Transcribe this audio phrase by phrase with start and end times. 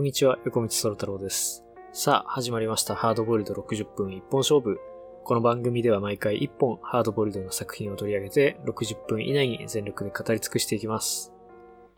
[0.00, 1.62] こんにちは、横道空太郎です。
[1.92, 2.94] さあ、始まりました。
[2.94, 4.80] ハードボイルド60分一本勝負。
[5.24, 11.34] この番組では毎回1本ハードボイルドの作品を取り上げて60分以内に全力で語り尽くしていきます。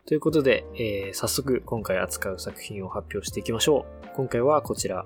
[0.05, 4.07] ということで、えー早速今回扱う作品を発表していきましょう。
[4.17, 5.05] 今回はこちら。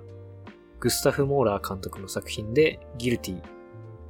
[0.80, 3.42] グスタフ・モーラー監督の作品でギルティ。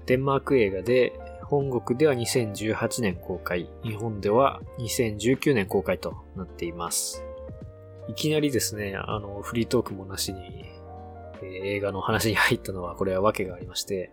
[0.06, 1.11] デンマーク映画で
[1.43, 7.26] 本国では2018年公開、日本では2019年公開となっています。
[8.07, 10.65] いきなりですね、あの、フリートークもなしに、
[11.42, 14.11] えー映画の話に入ったのは、これは訳がありまして、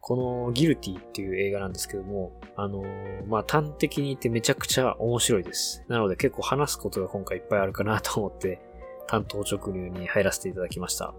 [0.00, 0.14] こ
[0.46, 5.84] のギルティっていう映画なんですけども、あのーまあ、端的に言ってめちゃくちゃ面白いです。
[5.88, 8.60] なので結構話すことが今回いっぱいあるかなと思って、
[9.08, 11.12] 担当直入に入らせていただきました。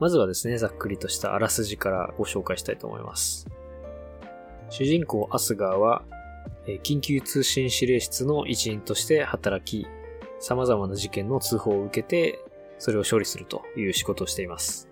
[0.00, 3.46] まずはですね、ざっくりとしたあらすじからご紹介したいと思います。
[4.70, 6.02] 主人公アスガーは、
[6.82, 9.86] 緊急通信指令室の一員として働き、
[10.42, 12.40] 様々な事件の通報を受けて、
[12.78, 14.88] それを処理するという仕事をしています。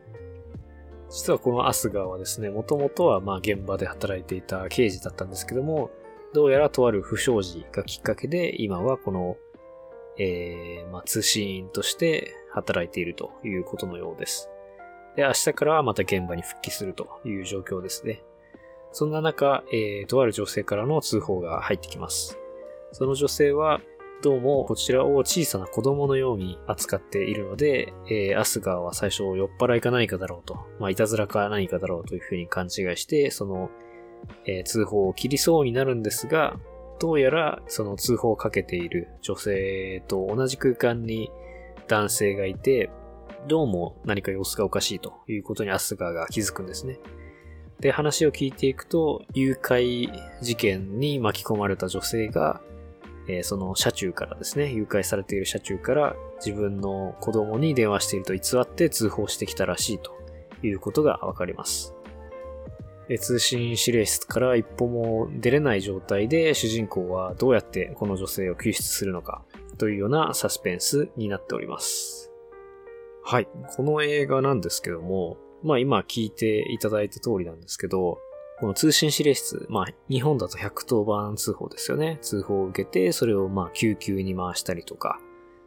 [1.10, 5.90] 実はこのアスガーはですね、もともとはまあ現場で働いていた刑事だったんですけども、
[6.32, 9.36] どうやらとある不祥事がきっかけで、今はこの、
[10.18, 14.48] えー、まあ通信員として働いているということのようです。
[15.16, 18.22] で、明日からはまた現場に復帰するという状況ですね。
[18.92, 22.38] そんな中、えー、とある女性からの通報が入ってきます。
[22.92, 23.80] その女性は、
[24.22, 33.70] どうもこちらを小さな子供のように扱っているので、えーアスガーは最初酔っ払いか何かだろうと、まあ、いたずらか何かだろうというふうに勘違いして、その、
[34.46, 36.58] えー通報を切りそうになるんですが、
[37.00, 41.30] どうやらその通報をかけている女性と同じ空間に
[41.88, 42.90] 男性がいて、
[43.48, 46.98] どうも何か様子がおかしいということにアスガーが気づくんですね。
[47.80, 50.12] で、話を聞いていくと、誘拐
[50.42, 52.60] 事件に巻き込まれた女性が、
[53.36, 60.12] えーその車中からですね、誘拐されている車中から自分の子供に電話していると偽って通報してきたらしいと
[60.62, 61.94] いうことがわかります。
[63.18, 69.42] 通信指令室から一歩も出れない状態で主人公はどうやってこの女性を救出するのか
[69.78, 72.30] というようなサスペンスになっております。
[73.24, 73.48] はい。
[73.76, 78.18] この映画なんですけども、まあ今聞いていただいた通りなんですけど、
[78.60, 82.18] この通信指令室、まあ日本だと110番通報ですよね。
[82.20, 85.18] 通報を受けて、それをまあ救急に回したりとか、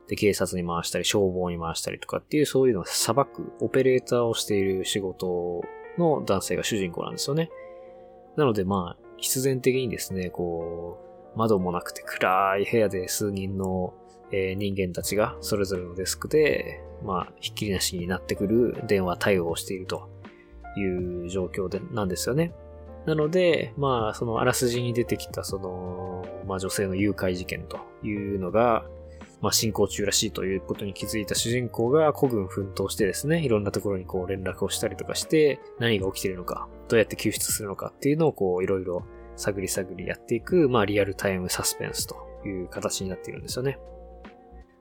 [0.08, 5.64] で、警察に回したり、消防に回したりとかっていう、そういうのを裁く、オペレーターをしている仕事
[5.98, 7.50] の男性が主人公なんですよね。
[8.36, 11.00] なのでまあ、必然的にですね、こ
[11.36, 13.94] う、窓もなくて暗い部屋で数人の、
[14.32, 20.10] 人間たちがそれぞれのデスクで、まあ、ひっきりなしになってくる電話対応をしていると
[20.76, 20.84] い
[21.26, 22.52] う状況で、なんですよね。
[23.06, 28.86] なので、まあ、そのあらすじに出てきた、その、まあ女性の誘拐事件というのが、
[29.42, 39.04] まあ進行中らしいということに気づいた主人公が孤軍奮闘してですね、いろんなところにこう連絡をしたりとかして、何が起きているのか、どうやって救出するのかっていうのをこういろいろ
[39.36, 42.16] 探り探りやっていく、まあリアルタイムサスペンスと
[42.48, 43.80] いう形になっているんですよね。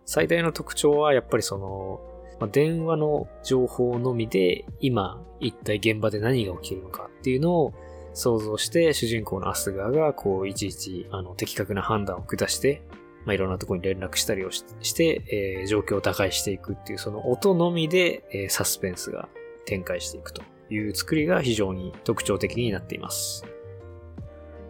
[0.05, 2.01] 最大の特徴はやっぱりその、
[2.41, 7.75] まあ、電話の情報のみで今一体現場で何が起きるのかっていうのを
[8.15, 12.83] 想像して主人公のアスガーがこういちいちあの的確な判断を下して、
[13.25, 19.29] まあ、いろんなところに連絡したりをしして、えー状況を打開していくっていうその音のみで、えーサスペンスが
[19.65, 23.45] 展開していくという作りが非常に特徴的になっています。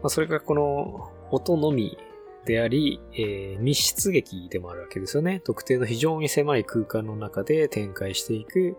[0.03, 1.97] まあ、それがこの音のみ
[2.44, 5.41] であり、えー密室劇でもあるわけですよね。
[5.41, 8.76] 特定の非常に狭い空間の中で展開していく、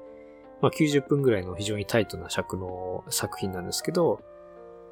[0.62, 4.22] まあ、90分ぐらいの非常にタイトな尺の作品なんですけど、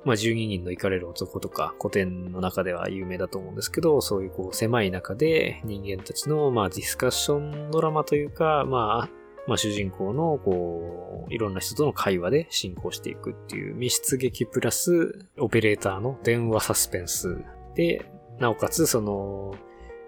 [0.03, 9.09] まあ、12人の怒れる男とか古典の中では有名だと思うんですけど、そういうこう狭い中で人間たちのまあディスカッションドラマというか、まあ、
[9.47, 17.37] まあ主人公のこう、いろんな人との会話で進行していくっていう密室劇プラスオペレーターの電話サスペンス
[17.75, 18.05] で、
[18.39, 19.53] なおかつその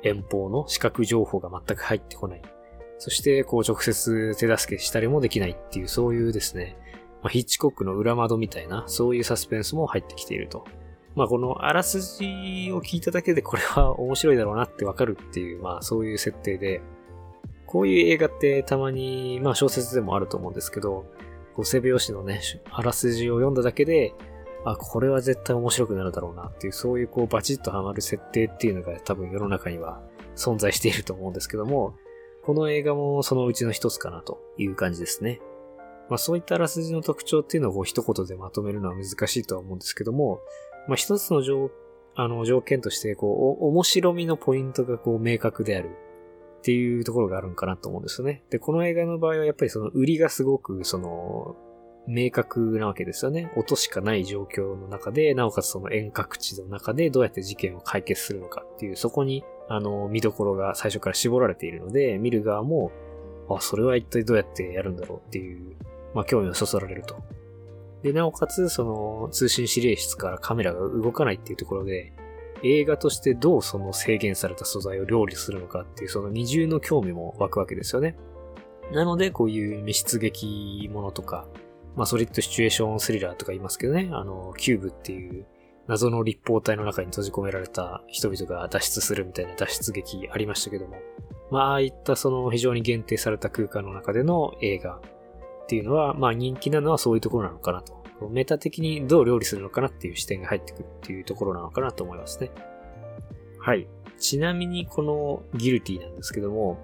[0.02, 2.42] 遠方の視覚情報が全く入ってこない。
[2.98, 6.78] そしてこう直接手助けしたりもできないっていうそういうですね、
[7.24, 10.66] まあ、ヒッチコックの裏窓みたいな、そういうサスペンスも入ってきていると。
[11.16, 16.82] まあ、このあらすじを聞いただけでこれは面白いだろうなってわかるっていう、まあ、そういう設定で、
[17.66, 21.06] こういう映画ってたまに、まあ、小説でもあると思うんですけど、
[21.56, 22.42] こう背拍子のね、
[22.72, 24.14] あらすじを読んだだけで、
[24.66, 30.02] あ、これは絶対面白くなるだろうなっていう、そういうこうバチッとハマる設定っていうのが多分世の中には
[30.36, 31.96] 存在していると思うんですけども、
[32.44, 35.40] この映画もそのうちの一つかなという感じですね。
[36.10, 40.40] まあそういったあらすじの特徴っていうのを一言でまとめるのは難しいとは思うんですけども、
[40.88, 41.72] まあ一つの条
[42.16, 46.14] あの条件としてこうお面白みのポイントがこう明確であるっ
[46.64, 48.42] っていうところがあるんかなと思うんですよね。
[48.50, 51.58] で、この映画の場合はやっぱりその売りがすごく、その、
[52.08, 53.52] 明確なわけですよね。
[53.58, 62.92] 音しかない状況の中で、なおかつその遠隔地の中でどうやって事件を解決するのかっていう、そこに、あの、見どころが最初から絞られているので、見る側も、
[63.50, 65.76] あ、それは一体どうやってやるんだろうっていう、
[66.14, 67.18] まあ、興味をそそられると。
[68.04, 72.14] で、なおかつ、その、通信指令室からカメラが動かないっていうところで、
[72.64, 78.16] 映画としてどうその制限された素材を料理するのかっていう、その二重の興味も湧くわけですよね。
[78.92, 81.48] なので、こういう密室劇ものとか、
[81.96, 85.46] まあ、ソリッドシチュエーションスリラーとか言いますけどね、あの、キューブっていう
[85.88, 90.96] 謎の立方体の中に閉じ込められた人々が脱出するみたいな脱出劇ありましたけども、
[91.52, 95.02] まあ、ああいったその非常に限定された空間の中での映画
[95.64, 98.04] っていうのは、まあ人気なのはそういうところなのかなと。
[98.30, 102.52] メタ的にどう料理するのかなっていう視点が入ってくるっていうところなのかなと思いますね。
[103.60, 103.88] はい。
[104.18, 106.78] ちなみにこのギルティなんですけども、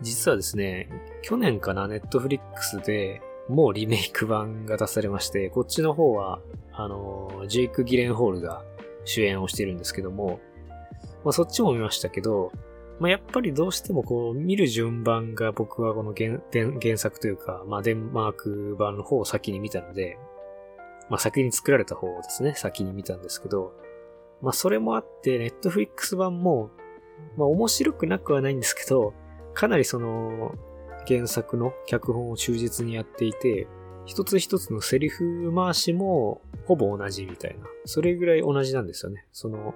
[0.00, 0.88] 実はですね、
[1.22, 6.40] 去年かな、ネットフリックスでもうリメイク版が出されまして、こっちの方は、
[6.72, 8.64] あの、ジェイク・ギレンホールが
[9.04, 10.40] 主演をしているんですけども、
[11.24, 12.52] まあそっちも見ましたけど、
[12.98, 16.40] まあやっぱりどうしてもこう見る順番が僕はこの原
[16.80, 20.18] 原作というか、まあデンマーク版の方を先に見たので、
[21.10, 23.74] まあ先に作られた方をですね、先に見たんですけど、
[24.40, 26.70] まあそれもあって、ネットフリックス版も、
[27.36, 29.12] まあ面白くなくはないんですけど、
[29.52, 30.54] かなりその、
[31.06, 33.68] 原作の脚本を忠実にやっていて、
[34.06, 37.66] 一つ一つのセリフ回しもほぼ同じみたいな。
[37.84, 39.26] それぐらい同じなんですよね。
[39.32, 39.74] その、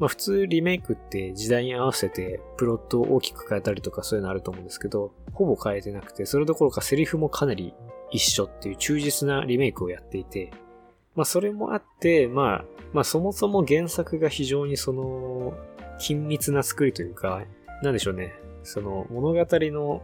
[0.00, 7.74] まあ普通リメイクって時代に合わせてプロットを大きく変えたりとかそういうのあると思うんですけど、ほぼ変えてなくて、それどころかセリフもかなり
[8.10, 10.52] 一緒っていう忠実なリメイクをやっていて、
[11.14, 12.64] まあそれもあって、まあ、
[12.94, 15.54] まあそもそも原作が非常にその、
[16.00, 17.42] 緊密な作りというか、
[17.82, 18.34] なんでしょうね。
[18.62, 20.02] その物語の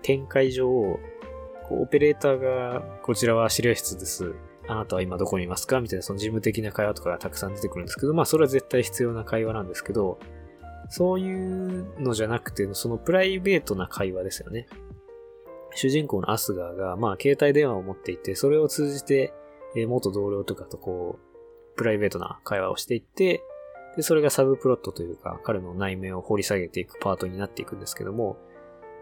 [0.00, 4.34] 展開上、オペレーターが、こちらは指令室です。
[4.66, 5.80] あなたは今どこにいますか？
[5.80, 10.18] みたいなその事務的な会話とかがたくさん出てくるんですけど、まあそれは絶対必要な会話なんですけど、
[10.88, 14.66] そういうのじゃなくて、そのプライベートな会話ですよね。
[15.74, 19.32] 主人公のアスガーが、まあ携帯電話を持っていて、それを通じて、
[19.76, 23.42] え元同僚とかとこう、プライベートな会話をしていって、
[23.96, 28.36] で、それがサブプロットというか、彼の内面を掘り下げていくパートになっていくんですけども、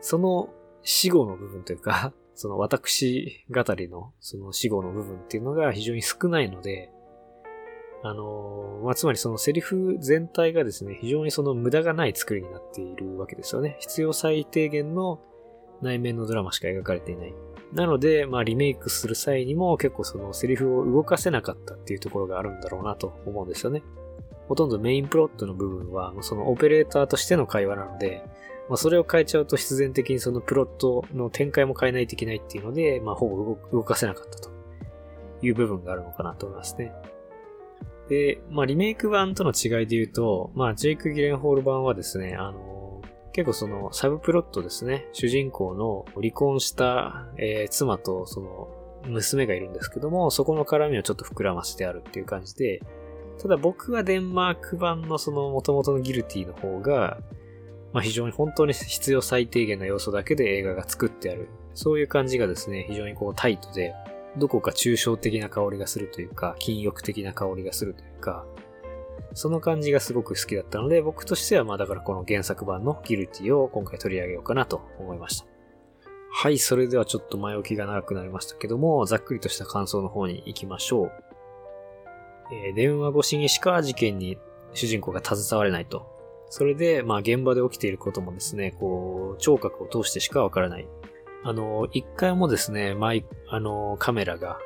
[0.00, 0.48] その
[0.82, 6.90] 死後の部分というか、その私語りのその死後の部分っていうのが非常に少ないので、
[8.04, 13.76] あのまあ、つまりそのセリフ全体がですね、非常にその無駄がない作りになっているわけですよね。
[13.80, 15.20] 必要最低限の
[15.82, 17.34] 内面のドラマしか描かれていない。
[17.72, 23.82] なので、まあリメイクする際にも結構そのセリフを動かせなかったっていうところがあるんだろうなと思うんですよね。
[24.48, 28.24] ほとんどメインプロットの部分は、そのオペレーターとしての会話なので、
[28.68, 34.50] まあ、それを変えちゃうと必然的にそのプロットの展開も変えないといけないっていうので、まあ、ほぼ動かせなかったと
[35.42, 36.92] いう部分があるのかなと思いますね。
[38.08, 48.68] で、まあ、リメイク版との違いで言うと、まあ、ジェイク・ギレンホール版はですね、あの、結構そのサブプロットですね、主人公の離婚した、えー、妻とその
[49.06, 52.80] 娘がいるんですけども、そこの絡みをちょっと膨らませてあるっていう感じで、
[53.40, 57.18] ただ僕はデンマーク版のその元々のギルティの方が、
[57.92, 61.48] まあ、非常に本当に必要最低限な要素だけで映画が作ってある。
[61.74, 63.94] そういう感じがですね、非常にこうタイトで、
[64.38, 68.46] どこか抽象的な香りがするというか、禁欲的な香りがするというか、
[69.34, 75.46] その感じがすごく好きだったので、僕としてはまあだからこの原作版のギルティを今回取り上げようかなと思いました。
[76.34, 81.12] はい、それではちょっと前置きが長くなりましたけども、ざっくりとした感想の方に行きましょう。
[82.52, 84.38] えー、電話越しにしか事件に
[84.74, 86.11] 主人公が携われないと。
[86.54, 90.86] それで、まあ現場で起きていることもですね、こう、聴覚を通してしかわからない。
[91.44, 94.58] あの、一回もですね、マイ、あの、カメラが、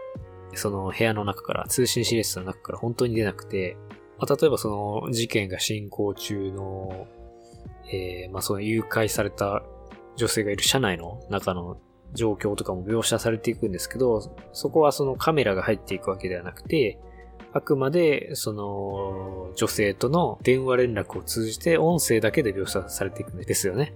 [0.55, 3.76] その部屋の中から、通信指令室の中から本当に出なくて、
[4.19, 7.07] まあ、例えばその事件が進行中の、
[7.93, 9.62] えー、まあその誘拐された
[10.16, 11.78] 女性がいる車内の中の
[12.14, 14.21] 状況とかも描写されていくんですけど、
[14.52, 16.99] そこはそのカメラが入っていくわけではなくて、
[17.56, 23.94] あくまで、その、女性との電話連絡を通じて音声だけで描写されていくんですよね。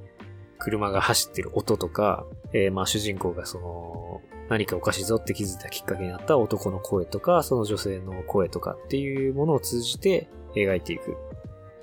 [0.58, 11.16] 車が走ってる音とか、えー、まあ主人公がその、何かおかしいぞって気づいたきっかけになった男の声とか、その女性の声とかっていうものを通じて描いていく。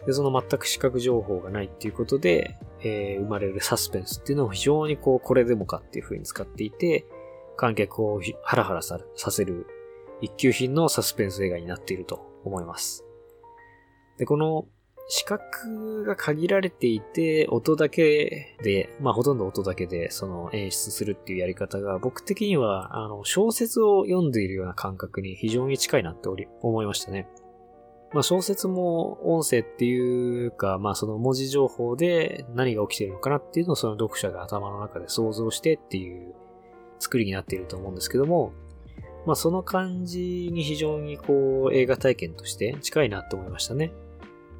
[0.07, 7.05] で、その全く視覚情報がないっていうことで、えー、生まれるサスペンスっていうのを非常にこう、これでもかっていう風に使っていて、
[7.55, 8.99] 観客をハラハラさ
[9.31, 9.65] せる
[10.21, 13.05] 一級品のサスペンス映画になっていると思います。
[14.17, 14.65] で、この
[15.09, 27.27] 視覚が限られていて、音だけで、まあほとんど音だけでその演出するっていうやり方が僕的には、あの、小説を読んでいるような感覚に非常に近いなっており思いましたね。
[28.13, 36.33] まあ小説も音声っていうか、まあその文字情報で何が起きているのかなっていうのをその読者が頭の中で想像してっていう
[36.99, 38.51] 作りになっていると思うんですけども、
[39.27, 43.91] まあその感じに非常にこう映画体験として近いなって思いましたね。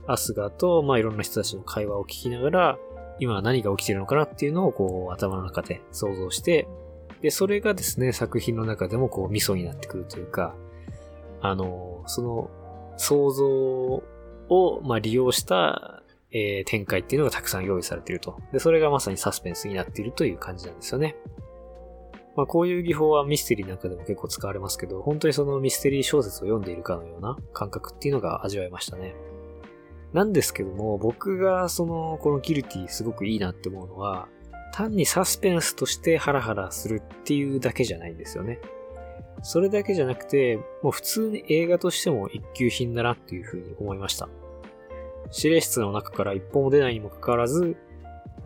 [0.07, 2.77] アスガと、まあ、いろんな人たちの会話を聞きながら、
[3.19, 6.67] 今何が起きているのかなっていうのをこう頭の中で想像して、
[7.21, 10.53] で、それがですね、作品の中でもこう味噌になってくるというか、
[11.41, 12.49] あの、その
[12.97, 18.37] 想像を、まあ、利用した、えー、展開っていうのがたくさん用意されていると。
[18.51, 21.15] で、それがまさにサスペンスになっているという感じなんですよね。
[22.37, 29.15] まあ、こういう技法はミステリーなんかでも結構使われますけど、本当にそのミステリー小説を読んでいるかのような感覚っていうのが味わえましたね。
[30.13, 34.29] なんですけども、僕がその、このギルティすごくいいなって思うのは、
[34.71, 38.59] 単にサスペンスとしてハラハラするっていうだけじゃないんですよね。
[39.41, 44.29] それだけじゃなくて、もう普通に映画としても一級品だなっていうふうに思いました。
[45.35, 47.75] 指令室の中から一本も出ないにもかかわらず、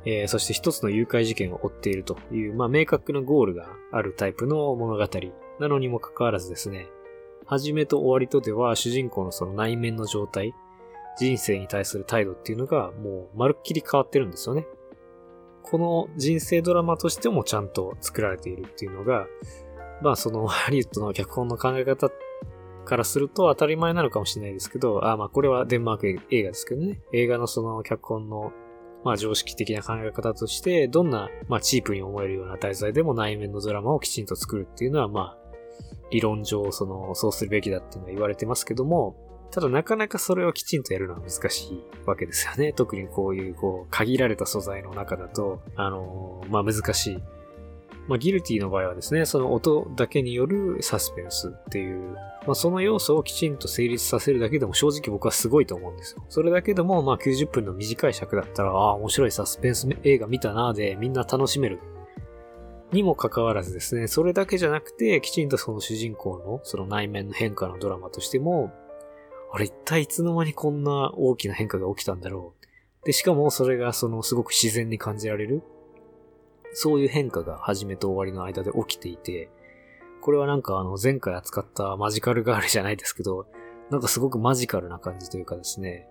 [0.05, 5.07] えー、そして一つの誘拐事件を追っているという、まあ明確なゴールがあるタイプの物語
[5.59, 6.87] なのにもかかわらずですね、
[7.45, 10.53] 始めと終わりとでは主人公のその内面の状態、
[11.17, 14.65] 人生に対する態度っていうのがもうまるっきり変わってるんですよね。
[15.63, 19.27] この人生ドラマとしてもちゃんと作られているっていうのが、
[20.01, 22.09] まあそのハリウッドの脚本の考え方
[22.85, 27.01] からすると当たり前なのかもしれないですけど、あまあこれはデンマーク映画ですけどね。
[27.13, 28.51] 映画のその脚本の
[29.03, 35.37] まあ常識的な考え方として、どんなまあチープに思えるような題材でも内面のドラマをきちんと作るっていうのはまあ
[36.11, 39.15] 理論上そのそうするべきだっていうのは言われてますけども、
[39.51, 42.71] ただなかなかそれをきちんとやるのは難しいわけですよね。
[42.71, 47.23] 特にこういう、こう、限られた素材の中だと、あのー、まあ、難しい。
[48.07, 52.13] まあ、ギルティの場合はですね、その音だけによるサスペンスっていう、
[52.45, 56.23] まあ、その要素をきちんと成立させるだけでも正直僕はすごいと思うんですよ。
[56.27, 61.79] それだけでも、まあ、90分の短い尺だったら、ああ、面白いサスペンス映画見たなーで、みんな楽しめる。
[62.91, 68.73] にもかかわらずですね、それだけじゃなくて、きちんとその主人公のその内面の変化のドラマとしても、
[69.53, 72.53] あれ一体いつの間にこんな大きな変化が起きたんだろ
[73.03, 73.05] う。
[73.05, 75.63] で、しかもそれがそのすごく自然に感じられる。
[76.73, 79.49] そういう変化が始めと終わりの間で起きていて、
[80.21, 83.47] これはなんかあの前回扱ったマジカルガールじゃないですけど、
[83.89, 86.07] なんかすごくマジカルな感じというかですね、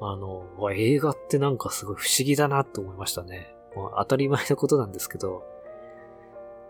[0.00, 3.54] あの、映画ってなんかすごい不思議だなと思いましたね。
[3.76, 5.44] まあ、当たり前のことなんですけど、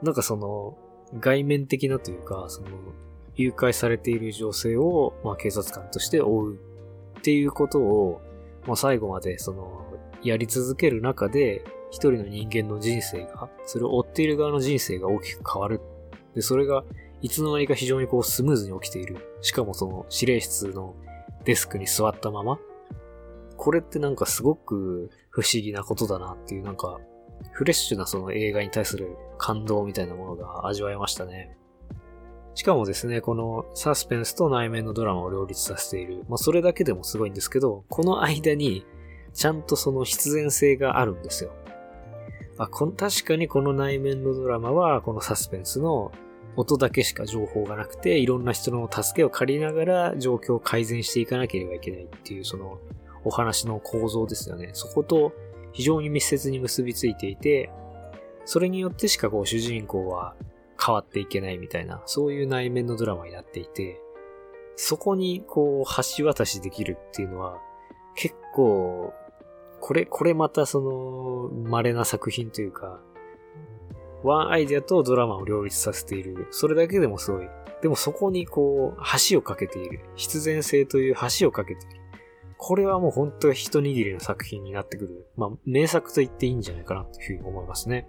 [0.02, 0.76] なんかその、
[1.20, 2.68] 外面的なというか、その、
[3.36, 6.54] 誘拐されている女性を、まあ、警察官として追う
[7.18, 8.20] っていうことを、
[8.66, 9.86] まあ、最後までその、
[10.22, 15.80] やり続ける中で、一人の人間の人生が、それを追っている側の人生が大きく変わる。
[16.34, 16.84] で、それが、
[17.20, 19.16] いつの間にか非常にこうスムーズに起きている。
[19.40, 20.94] しかもその指令室の
[21.44, 22.58] デスクに座ったまま。
[23.56, 27.00] これってなんかすごく不思議なことだなっていうなんか、
[27.52, 31.56] フレッシュなその映画に対する感動みたいなものが味わえましたね。
[32.54, 36.24] しかもですね、このサスペンスと内面のドラマを両立させている。
[36.28, 38.84] まあ、それだけでもすごいんですけど、この間に、
[39.32, 41.52] ちゃんとその必然性があるんですよ。
[42.58, 46.10] あこ確かにこの内面のドラマは、このサスペンスの
[46.56, 52.80] 音だけしか情報がなくて、いろんな人の助けを借りながら状況を改善していかなければいけないっていう、その
[53.24, 54.70] お話の構造ですよね。
[54.72, 55.32] そこと
[55.72, 57.70] 非常に密接に結びついていて、
[58.44, 60.34] それによってしかこう主人公は
[60.84, 64.00] 変わっていけないみたいな、そういう内面のドラマになっていて、
[64.74, 67.60] そこにこう橋渡しできるっていうのは、
[68.18, 69.14] 結構、
[69.80, 73.00] これ、これまたその、稀な作品というか、
[74.24, 76.48] ワンアイデアとドラマを両立させている。
[76.50, 77.48] それだけでもすごい。
[77.80, 80.00] でもそこにこう、橋をかけている。
[80.16, 82.00] 必然性という橋をかけている。
[82.56, 85.26] これはもう本当に一握りの作品になってくる。
[85.36, 88.08] まあ、名作と言っていいんじゃないかなというふうに思いますね。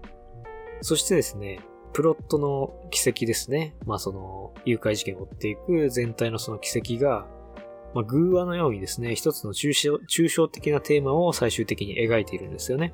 [0.82, 1.60] そしてですね、
[1.94, 3.76] プロットの奇跡ですね。
[3.86, 7.28] まあその、誘拐事件を追っていく全体のその奇跡が、
[7.94, 12.94] まあ偶話のようにですね、一つの抽象抽象的なテーマを最終的に描いているんですよね。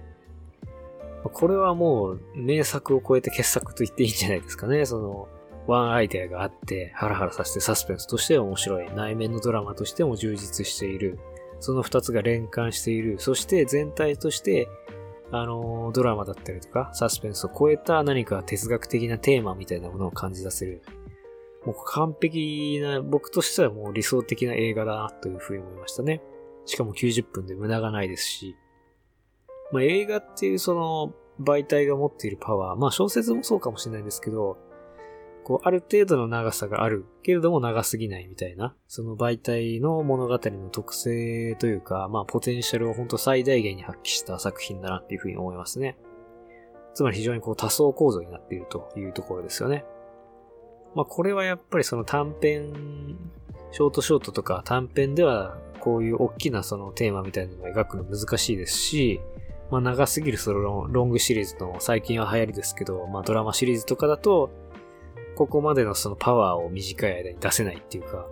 [1.24, 4.86] これはもう名作を超えて傑作と言っていいんじゃないですかね。
[4.86, 5.28] その、
[5.66, 11.18] ワンアイデアがあって、ハラハラさせてサスペンスとして面白い、内面のドラマとしても充実している、
[11.60, 14.68] その二つが連関している、そして全体として
[15.32, 20.82] あの、ドラマだったりとか、サスペンスを超えた何か哲学的なテーマみたいなものを感じ出せる。
[21.66, 26.22] もう完璧な、僕としてはもう理想的な映画だなというふうに思いましたね。
[26.66, 28.56] しかも90分で無駄がないですし、
[29.72, 34.58] まあ、映画っていうその媒体が持っているパワー、まあ小説もそうかもしれないですけど、
[35.44, 45.98] こう、ある程度の長さがあるけれども長すぎないみたいな、その媒体の物語の特性というか、まあポテンシャルを本当最大限に発揮した作品だなっていうふうに思いますね。
[46.94, 49.86] つまり非常にこう多層構造になっているというところですよね。
[50.96, 53.18] まあこれはやっぱりその短編、
[53.72, 59.20] ショートショートとか短編ではこういう大きなそのテーマみたいなのを描くの難しいですし、
[59.70, 64.50] まあ長すぎるそのロングシリーズの最近は流行りですけど、まあドラマシリーズとかだと、
[65.36, 68.26] ここまでのそのパワーを短い間に出せないっていうか、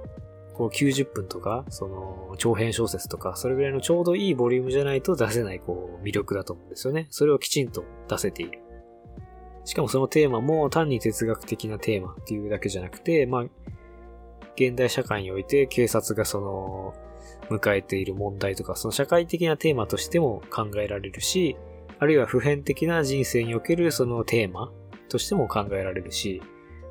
[0.54, 7.08] こう90分とか、その長編小説とか、それぐらいのちょうどいいボリュームじゃないと出せないこう魅力だと思うんですよね。
[7.10, 8.63] それをきちんと出せている。
[9.66, 13.44] しかもそのテーマも単に哲学的なテーマっていうだけじゃなくて、まあ、
[14.56, 16.94] 現代社会において警察がその、
[17.50, 21.58] 迎えている問題とか、その社会的なテーマとしても考えられるし、
[22.00, 24.72] あるいは普遍的な人生におけるそのテーマ
[25.10, 26.42] としても考えられるし、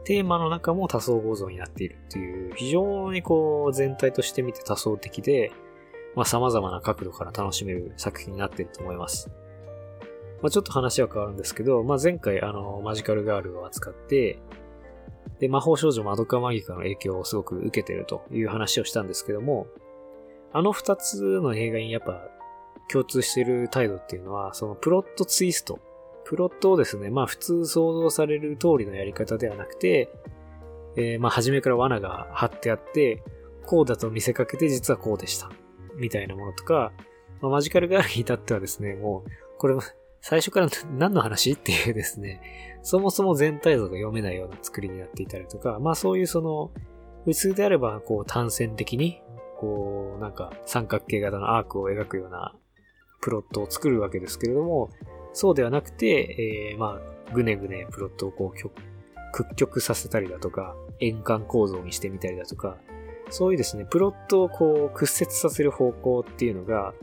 [0.05, 5.53] テーマの中も多層構造になっているっていう、非常にこう全体として見て多層的で、
[6.15, 9.31] まあ様々な角度から楽しめる作品になっていると思います。
[10.43, 14.39] まあちょっと話は変わるんですけど、まあ前回あのマジカルガールを扱って、
[15.39, 19.67] で、魔法少女マドカマギカの影響をすごく受けてるという話をしたんですけども、
[20.53, 22.29] あの二つの映画にやっぱ
[22.91, 25.81] 共通している態度っていうのは、そのプロットツイスト。
[26.25, 30.11] プロットをですね、まあ普通想像される通りのやり方ではなくて、
[30.97, 33.23] えー、まあ初めから罠が張ってあって、
[33.67, 35.51] こうだと見せかけて実はこうでした。
[35.97, 36.93] みたいなものとか、
[37.41, 39.77] まあ、マジカルガールに至ってはですね、もう、これ
[40.25, 41.53] 最初から何の話？
[41.53, 42.41] っていうですね、
[42.83, 46.71] そもそも全体像が読めないような作りになっていたりとか、まあそういうその、
[47.25, 49.21] 普通であればこう単線的に
[49.57, 52.55] こう、なんか三角形型のアークを描くような
[53.21, 54.91] プロットを作るわけですけれども、
[55.33, 58.71] そうではなくて、えー、まあ、ぐねぐねプロットをこう、
[59.33, 62.77] 屈曲させたりだとか、円環構造にしてみたりだとか、
[63.31, 66.95] そういうですね、プロットをこう、屈折させる方向っていうのが、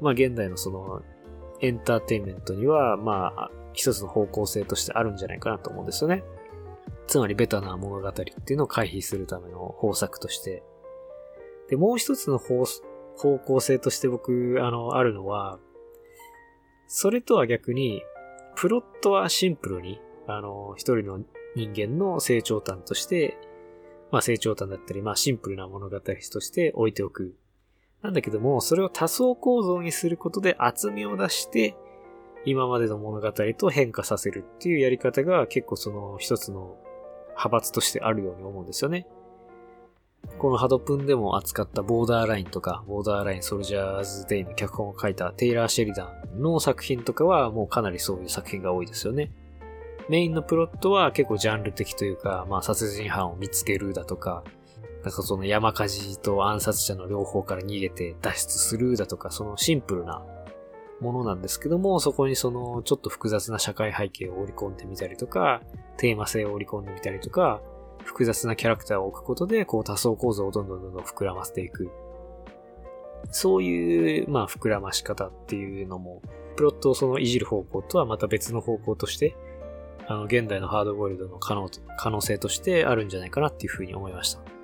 [0.00, 1.02] まあ現代のその、
[1.60, 6.24] エンターテインメントには、まあ、一つの方向性としてあるんじゃないかなと思うんですよね。
[7.06, 10.62] つまりベタな物語っていうのを回避するための方策として
[11.68, 12.64] で、もう一つの方
[13.16, 15.58] 方向性として僕、あの、あるのは、
[16.86, 18.02] それとは逆に、
[18.56, 21.20] プロットはシンプルに、あの、一人の
[21.54, 23.36] 人間の成長端として、
[24.10, 27.34] まあ成長端だったり、まあシンプルな物語として置いておく。
[28.02, 31.76] なんだけども、それを多層構造にすることで厚みを出して、
[32.44, 36.76] 今までの物語と変化させるっていうやり方が結構その一つの
[37.30, 39.06] 派閥としてあるように思うんですよね。
[40.38, 49.32] このハドプンでも扱ったボーダーラインとか、ボーダーラインソルジャーズデイの脚本を書いたテイラー・シェリダンの作品とかはもうかなりそういう作品が多いですよね。
[50.08, 54.44] メインのプロットは結構ジャンル的というか、まあ殺人犯を見つけるだとか、
[55.02, 60.22] なんかその山火事と暗殺者の両方から逃げて脱出するだとか、そのシンプルな
[61.00, 65.62] ものなんですけども、そこにそのちょっと複雑な社会背景を織り込んでみたりとか、
[65.96, 67.60] テーマ性を織り込んでみたりとか、
[68.04, 71.90] 複雑なキャラクターを置くことで、こう多層構造をどんどんどんどん膨らませていく。
[73.30, 76.22] そういう、まあ、膨らまし方っていうのも、
[76.56, 79.36] プロットをそのいじる方向とはまた別の方向として、
[80.06, 84.57] あの、現代のハードボイルドの可能、可能性としてあるんじゃないかなっていうふうに思いました。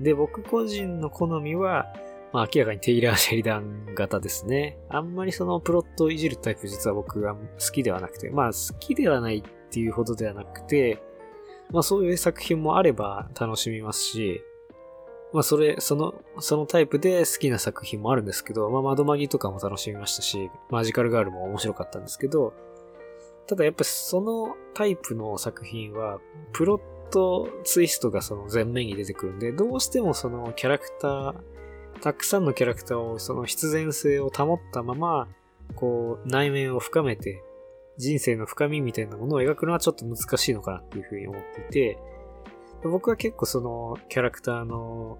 [0.00, 1.86] で、僕個人の好みは、
[2.32, 4.78] まあ明らかにテイラー・シェリダン型ですね。
[4.88, 11.00] あんまりそのプロットをいじるタイプ実は僕は好きではなくて、まあ好きではないっていうほどではなくて、
[11.70, 14.42] まあそういう作品もあれば楽しみますし、
[15.32, 22.52] まあそれ、その、そのタイプで好きな作品もあるんですけど、まあ窓マギとかも楽しみましたし、マジカルガールも面白かったんですけど、
[23.46, 26.18] ただやっぱそのタイプの作品は、
[26.52, 26.78] プロッ
[27.14, 31.34] トツイストがその前面に出てくるんで、どうしてもそのキャラクター、
[32.02, 35.28] たくさんのキャラクターをその必然性を保ったまま、
[35.76, 37.42] こう内面を深めて
[37.96, 41.98] 人生の深みみたいなものを描くのはちょっと難しいのかなっていうふうに思っていて、
[42.82, 45.18] 僕は結構そのキャラクターの、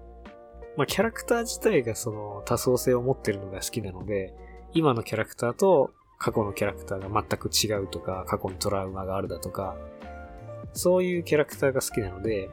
[0.75, 4.33] まあキャラクター自体がその多層性を持ってるのが好きなので、
[4.73, 9.77] 今のキャラクターと過去のキャラクターが全く違うとか、過去にトラウマがあるだとか、
[10.75, 12.49] そういうキャラクターが好きなので、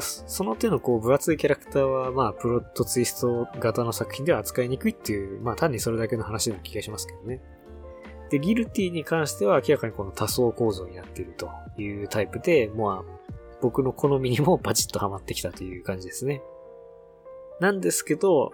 [0.00, 7.42] その手のこう分厚いキャラクターはまあプロットツイスト型の作品では扱いにくいっていう、まあ単にそれだけの話な気がしますけどね。
[8.30, 16.42] で、ギルティに関しては明らかにこの多層構造になっているというタイプで、まあ、僕の好みにもバチッとハマってきたという感じですね。
[17.60, 18.52] なんですけど、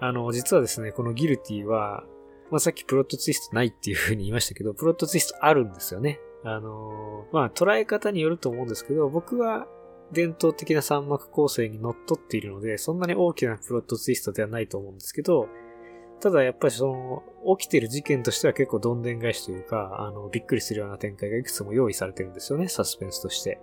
[0.00, 2.04] あの、実はですね、このギルティは、
[2.50, 6.18] まあ、さっきプロットツイストないっていう風に言いましたけど、プロットツイストあるんですよね。
[6.46, 9.66] あのまあ、捉え方によると思うんですけど、僕は
[10.12, 15.48] 伝統的な三幕構成に則っっているので、そんなに大きなプロットツイストではないと思うんですけど、
[16.20, 23.58] ただやっぱりその、起きてる事件としては結構どんでん返しというか、あの、びっくりするような展開がいくつも用意されてるんですよね、サスペンスとして。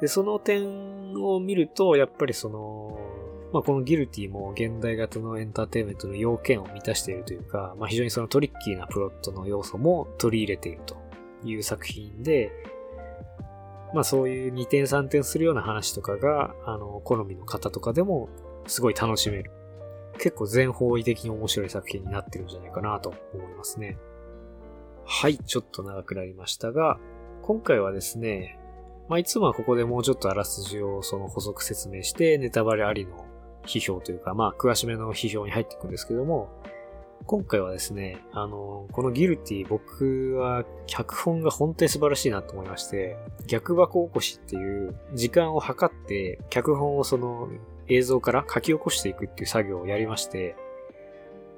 [0.00, 2.98] で、その点を見ると、やっぱりその、
[3.52, 11.01] まあ、このギルティも現代型のエンターテインメントの要件を満たしているというか、まあ、非常にそのトリッキーなプロットの要素も取り入れていると
[11.44, 12.50] いう作品で、
[13.94, 18.28] まあそういう2点3点するような話とかが、あの、好みの方とかでも
[18.66, 19.50] すごい楽しめる。
[20.18, 23.98] 結構全方位的に面白い作品になってるんじゃないかなと思いますね。
[25.04, 26.98] はい、ちょっと長くなりましたが、
[27.42, 28.58] 今回はですね、
[29.08, 33.26] まあいつもはここでもうちょっとあらすじをその補足説明して、ネタバレありの
[33.66, 36.48] 批評というか、まあ、詳しめの批評に入っていくんですけども、
[37.26, 47.48] 今回はですね、あの、このギルティ僕は脚本が本当に素晴らしいなと思いまして、逆箱起こしっていう時間を計って脚本をその
[47.88, 50.56] 映像から書き起こしていくっていう作業をやりまして、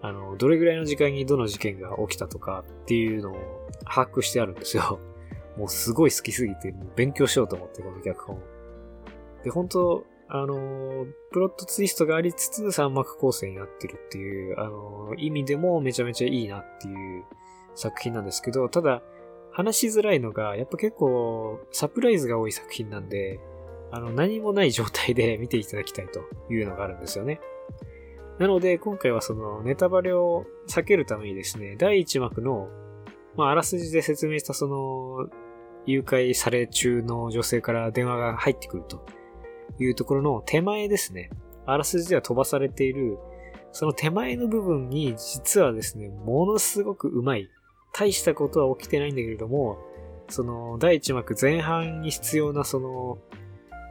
[0.03, 5.00] あの、どれぐらいの時間にどの事件が起きたとかっていうのを把握してあるんですよ。
[5.57, 8.38] もうすごい好きすぎて勉強しようと思って、この脚本。
[9.44, 10.05] で、本当
[10.36, 17.24] あの、プロットツイストがありつつ三幕構成になってるっていう、あの、意味でもめちゃめちゃいいなっていう
[17.76, 19.00] 作品なんですけど、ただ、
[19.52, 23.38] 話しづらいのが、やっぱ結構サプライズが多い作品なんで、
[23.92, 27.40] あの、何もない状態で 見ていただきたいというのがあるんですよね。
[28.40, 32.68] なので、今回はそのネタバレを避けるためにですね、第1幕の、
[33.36, 35.28] まあ、あらすじで説明したその、
[35.86, 39.04] 誘拐され中の女性から電話が入ってくると。
[39.79, 41.31] いうところの手前ですね。
[41.66, 43.18] あらすじでは飛ばされている、
[43.72, 47.50] その手前の部分に実はですね、ものすごくうまい。
[47.92, 49.79] 大したことは起きてないんだけれども、
[50.29, 53.18] その第一幕前半に必要なその、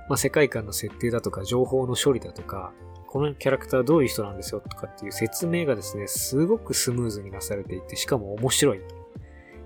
[0.10, 2.74] まあ、世界観の設定だとか情報の処理だとか、
[3.08, 8.80] このキャラクターはどういう人なんですよとかっていう説明がですね、すごくスムーズになされていて、しかも面白い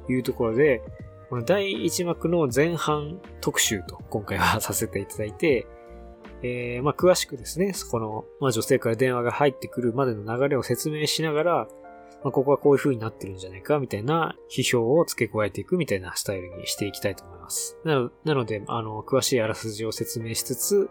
[0.05, 0.81] というところで、
[1.29, 5.65] この第1幕の前半特集と今回はさせていただいて、
[6.43, 11.67] えー、まあ、詳しくですね、そこの、まあ、女性から電話が入ってくるまでの流れを説明しながら、
[12.23, 17.77] まあ、ここはこういう風になってるんじゃないか、みたいな批評を付け加えていくみたいなスタイルにしていきたいと思います。
[17.83, 20.89] なのなので、あの、詳しいあらすじを説明しつつ、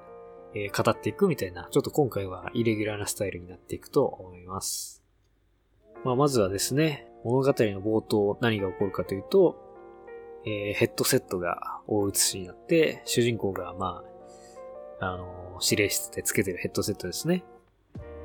[0.55, 5.03] えー、語っていくみたいな、ちょっと今回はイレギュラーなスタイルになっていくと思います。
[6.05, 9.57] まあ、まずはですね、物語の冒頭何が起こるかというと、
[10.45, 14.16] えー、ヘッドセットが大写しになって、主人公が、まあ、
[15.01, 17.45] あの、指令室でつけてるヘッドセットですね。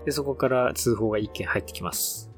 [0.06, 2.32] で、そこから通報が一件入ってきます。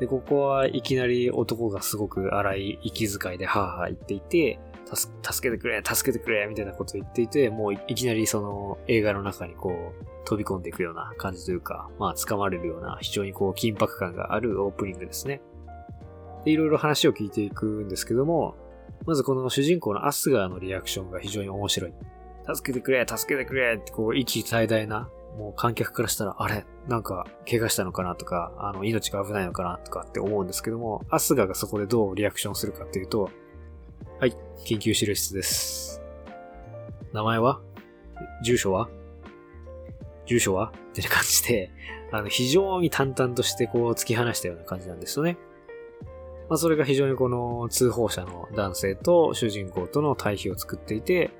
[0.00, 4.58] で、ここはいきなり男がすごく荒い息遣いでハーハー言っていて、
[4.94, 15.40] 助けてくれ、助けてくれ、みたいなことを言っていて、もういきなりその映画の中にこう飛び込んでいくような感じというか、まあ掴まれるような非常にこう緊迫感があるオープニングですね。
[16.44, 18.56] で、いろいろ話を聞いていくんですけども、
[19.06, 21.92] まずこの主人公のアスガーのリアクションが非常に面白い。
[22.46, 33.30] 助けてくれ、助けてくれってこう、息最大な、もう観客からしたら、あれなんか、怪我したのかなとか、あの、命が危ないのかなとかって思うんですけども、アスガがそこでどうリアクションするかっていうと、
[34.20, 36.02] はい、緊急指令室です。
[37.12, 37.60] 名前は？
[38.44, 38.88] 住所は？
[40.26, 40.72] 住所は？
[40.90, 41.70] って感じで、
[42.10, 45.38] あの、非常に淡々としてこう突き放したような感じなんですよね。
[46.48, 51.30] まあ、それが非常にこの通報者の男性と主人公との対比を作っていて、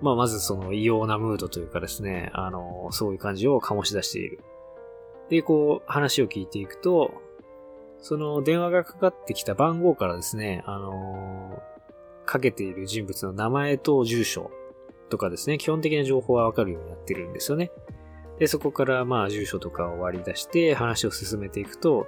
[0.00, 4.40] まあ、まずその異様なムードというかですね、あの、そういう感じを醸し出している。
[5.28, 7.12] で、こう、話を聞いていくと、
[7.98, 11.62] その電話がかかってきた番号からですね、あの
[12.24, 14.50] かけている人物の名前と住所
[15.10, 17.70] とかですね、基本的な情報はわかるようになってるんですよね。
[18.38, 22.06] で、そこからまあ住所とかを割り出して話を進めていくと、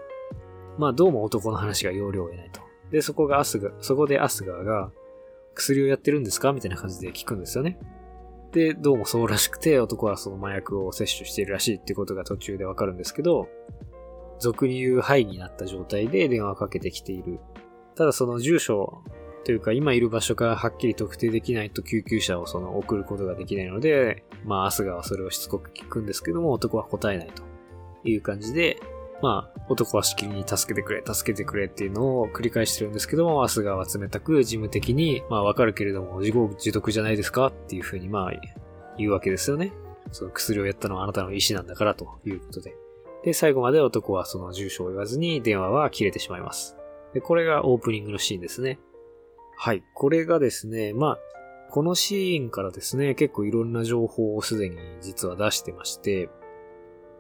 [0.79, 2.63] まあどうも男の話が要領を得ないと。
[2.91, 4.91] で、そこがアスガ、そこでアスガーが、
[5.55, 6.53] 薬をやってるんですか？
[6.53, 7.79] みたいな感じで聞くんですよね。
[8.53, 13.49] で、どうもそうらしくて、男はその麻薬を摂取しているらしいってことが途中でわかるんですけど、
[14.39, 17.39] 俗に言う肺になった状態で電話をかけてきている。
[17.95, 19.03] ただその住所
[19.45, 27.43] というか今いる場所がはっきり特定できないと救急車をその送ることができないので、まあアスガはそれをしつこく聞くんですけども男は答えないと
[28.05, 28.79] いう感じで、
[29.23, 38.33] まあ、男はしきりに助けてくれ、助けてくれっていうのを繰り返してるんですけども、アスガは冷たく事務的に、まあわかるけれども、自業自得じゃないですかっていうふうにまあ
[38.99, 39.73] 言うわけですよね。
[40.11, 42.75] その薬をやったのはあなたの意思なんだからということで。
[43.25, 46.77] で、最後まで男はその住所を言わずに電話は切れてしまいます。
[47.15, 48.81] で、これがオープニングのシーンですね。
[49.57, 49.85] はい。
[49.95, 51.19] これがですね、まあ、
[51.71, 56.29] このシーンからですね、結構いろんな情報をすでに実は出してまして、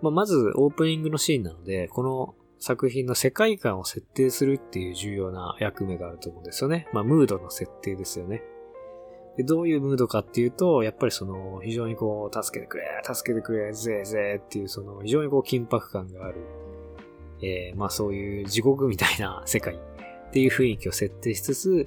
[0.03, 6.89] まあ、まずオープニングのシーンなので、この作品の世界観を設定するっていう重要な役目があると思うんですよね。
[6.93, 8.43] まあ、ムードの設定ですよね。
[9.37, 16.37] で、どういうムードかっていうと、やっぱりその、非常にこう、助けてくれ、助けてくれ、ぜーぜーっていう、その、非常にこう、緊迫感がある、
[17.43, 21.87] えー、まあそういう地獄みたいな世界っていう雰囲気を設定しつつ、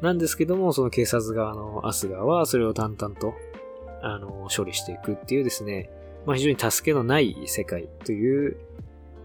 [0.00, 3.34] なんですけども、その警察側のアスガーはそれを淡々と、
[4.02, 5.90] あの、処理していくっていうですね、
[6.28, 8.56] まあ非常に助けのない世界という、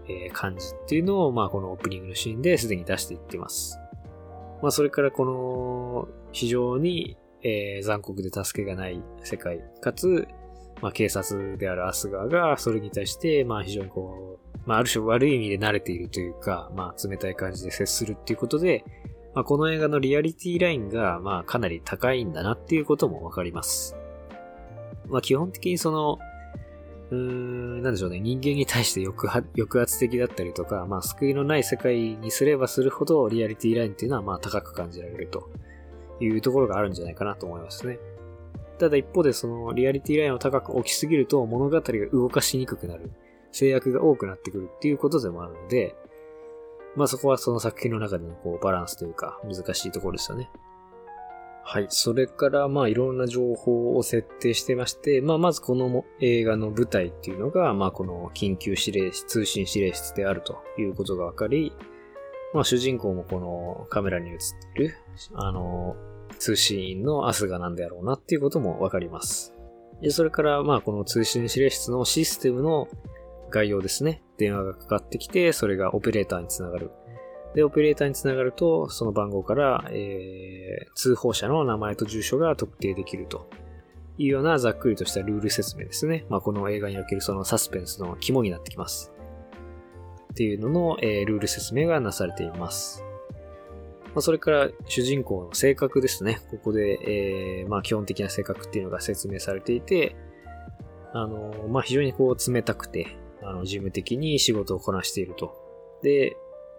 [0.08, 3.78] え、感じっていうのを、まあこのオープニングのシーンですでに出していってます。
[4.60, 10.26] まあそれからこの、非常にえ、残酷で助けがない世界、かつ、
[10.80, 18.82] まあ、警察であるアスガーが、それに対して、まあ、非常にこう、まあ、ある種悪い意味で慣れているというか、まあ、冷たい感じで接するっていうことで、
[19.34, 23.94] まあ、この映画のリアリティラインが、まあ、かなり高いんだなっていうこともわかります。
[25.06, 26.18] まあ、基本的にその、
[27.10, 35.50] うーん、なんでしょうね、人間に対して抑抑圧的だったりとか、まあ、救いのない世界にすればするほど、リアリティラインっていうのは、まあ、高く感じられると。
[36.20, 37.98] いうところがあるんじゃないかなと思いますね。
[38.78, 43.10] ただ一方でそのリアリティラインを高く置きすぎると物語が動かしにくくなる。
[43.52, 45.94] 制約が多くなってくるっていうことでもあるので、
[46.96, 50.50] まあそこはその作品の中でのこうバランスというか難しいところですよね。
[51.66, 51.86] はい。
[51.88, 61.72] それからまあいろんな情報を設定してまして、まあまずこの映画の舞台っていうのが、まあこの緊急指令室、通信指令室であるということがわかり、
[62.52, 64.36] まあ主人公もこのカメラに映っ
[64.74, 64.94] ている、
[65.32, 65.96] あの、
[66.38, 69.54] 通信員のアスガなんであろうなっていうこともわかります。
[70.02, 72.88] で、それから、まあ、この通信指令室のシステムの
[73.50, 74.22] 概要ですね。
[74.36, 76.90] 電話がかかってきて、それがオペレーターにつながる。
[77.54, 83.48] で、オペレーターにつながると、その番号から、えー、通報者の名前と住所が特定できると
[84.18, 86.26] いうようなざっくりとしたルール説明ですね。
[86.28, 89.12] まあ、この映画におけるそのサスペンスの肝になってきます。
[90.32, 93.04] っていうのの、えー、ルール説明がなされています。
[94.14, 96.40] まあ、それから主人公の性格ですね。
[96.50, 100.16] ここで、えー、まあ基本的な性格っていうのが説明されていて、
[101.12, 105.56] あの、まあ非常にこう冷たくて、あの、事務的に仕事をこなしていると。
[106.02, 106.36] で、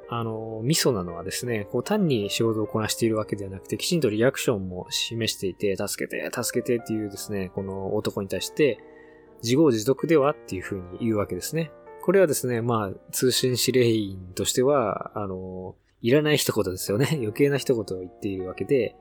[0.07, 8.79] あの、ミソなのはですね、こう単に仕事をこなしているわけではなくて、きちんとリアクションも示していて、助けて、助けてっていうですね、この男に対して、
[9.41, 11.71] 自業自得ではっていうふうに言うわけですね。
[12.01, 17.09] これはですね、まあ、通信指令員としては、あの、いらない一言ですよね。
[17.17, 18.95] 余計な一言を言っているわけで、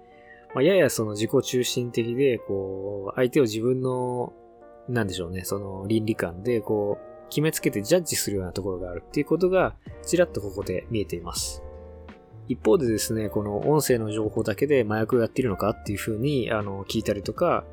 [0.54, 4.32] まあ、ややその自己中心的で、こう、相手を自分の、
[4.88, 11.62] なんでしょうね、その倫理観で、こう、決めつけてジャッジするようなところがあるっていうことが、ちらっとここで見えています。
[12.48, 17.64] 一方でですね、この音声の情報だけで麻薬をやっているのかっていうふうに、あの、聞いたりとか、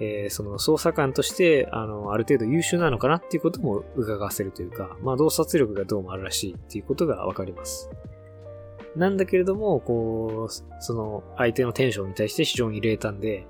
[0.00, 7.90] えー、その捜査官として、あの、ある程度優秀なのかなっていうことも伺わせるというか、まあ、洞察力がどうもあるらしいっていうことがわかります。
[8.96, 13.46] なんだけれども、こう、その相手のテンションに対して非常に冷淡で、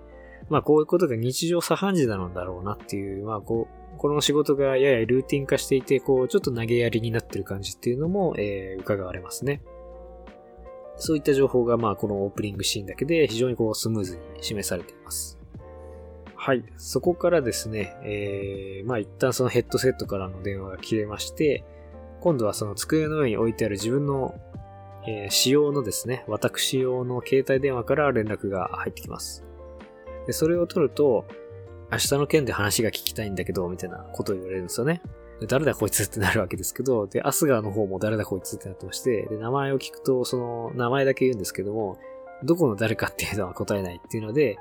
[0.48, 9.62] まあこういうことが日常茶飯事なのだろうなっていう、まあこう、この仕事がややルーティン化していて、こう、ちょっと投げやりになってる感じっていうのも、えー、伺われますね。
[10.96, 15.38] そういった情報が、まあこのオープニングシーンだけで非常にこうスムーズに示されています。
[16.34, 16.64] はい。
[16.76, 21.64] そこからですね、えー、まあ一旦そのヘッドセットからの電話が切れまして、
[22.20, 24.34] 今度はその机の上に置いてある自分の
[25.04, 29.44] えー、使用のですね、私用の携帯電話から連絡が入ってきます。
[30.26, 31.24] で、それを取ると、
[31.92, 35.02] 明日の件で話が聞きたいんだけど、みたいなことを言われるんですよね。
[35.40, 41.98] で誰だこいつってなるわけですけど、で、アスガーの方も誰だこいつってなってまして、で、名前を聞くと、その、名前だけ言うんですけども、
[42.42, 44.56] どこの誰かっていうのは答えないっていうので、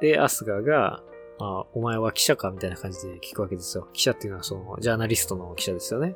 [0.00, 1.02] で、アスガーが、
[1.40, 3.88] あ、お前は記者かみたいな感じで聞くわけですよ。
[3.92, 6.14] 記者っていうのはその、ジャーナリストの記者ですよね。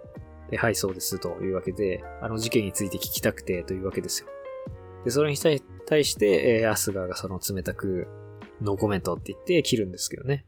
[0.50, 4.28] で、はい、そうですというわけで、あの事件について聞きたくてというわけですよ。
[5.04, 5.38] で、それに
[5.86, 8.06] 対して、えー、アスガーがその冷たく、
[8.62, 10.44] ノーコメントって言って切るんですけどね。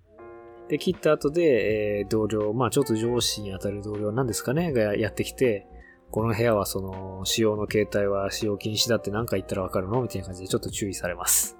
[0.69, 5.67] で、切った後で、えー、同僚、まあちょっと上司に当たる同僚なんですかね、がやってきて、
[6.11, 10.01] この部屋はその、使用の携帯は使用禁止だって何か言ったらわかるの？
[10.03, 11.57] みたいな感じでちょっと注意されます。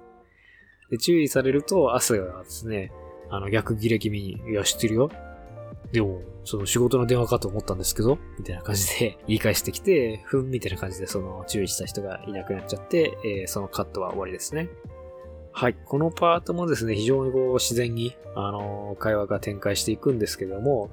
[0.89, 2.91] で、注意されると、アスがですね、
[3.29, 5.09] あの、逆ギレ気味に、いや、知ってるよ。
[5.91, 14.69] でも、その仕事の電話かと思ったんですけど、みたいな感じで言い返してきて、ふんみたいな感じでその注意した人がいなくなっちゃって、えー、そのカットは終わりですね。
[15.57, 15.73] はい。
[15.73, 20.91] このパートもですね、非常にこう自然に、あの、会話が展開していくんですけども、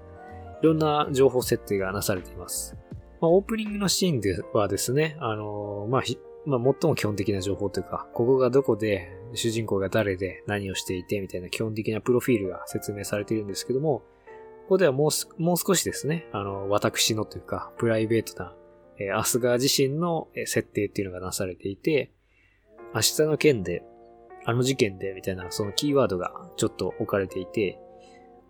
[0.62, 2.74] いろんな情報設定がなされています。
[3.20, 6.03] まあ、オープニングのシーンではですね、あの、まあ、
[6.46, 13.98] まあ、最も基本的な情報というか、ここがどこで、主人公が誰で何をしていてみたいな基本的なプロフィールが説明されているんですけども、
[14.62, 18.55] ここではもうもう少しですね、あの、私のというか、プライベートな、
[18.98, 22.12] えー、アスガー自身の設定っていうのがなされていて、
[22.94, 23.83] 明日の件で、
[24.44, 27.78] あの事件で、みたいな、そのキーワードがちょっと置かれていて、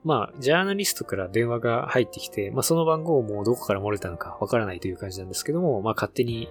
[0.04, 6.50] まあ、ジャーナリストから電話が入ってきて、まあ、その番号もどこから漏れたのかわからないという感じなんですけども、まあ、勝手に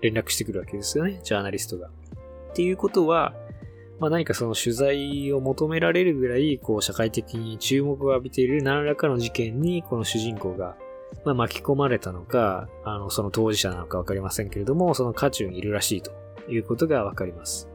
[0.00, 1.88] 連絡してくるわけですよね、ジャーナリストが。
[1.88, 1.90] っ
[2.54, 3.34] ていうことは、
[4.00, 10.76] まあ、何かその取材を求められるぐらい、こう、社会的に注目を浴びている何らかの事件に、この主人公が、
[11.24, 16.12] まあ、巻き込まれたのか、あの、その当事者なのかわかりませんけれども、その渦中にいるらしいと
[16.48, 17.68] いうことがわかります。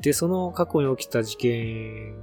[0.00, 2.14] で、その過去に起きた事件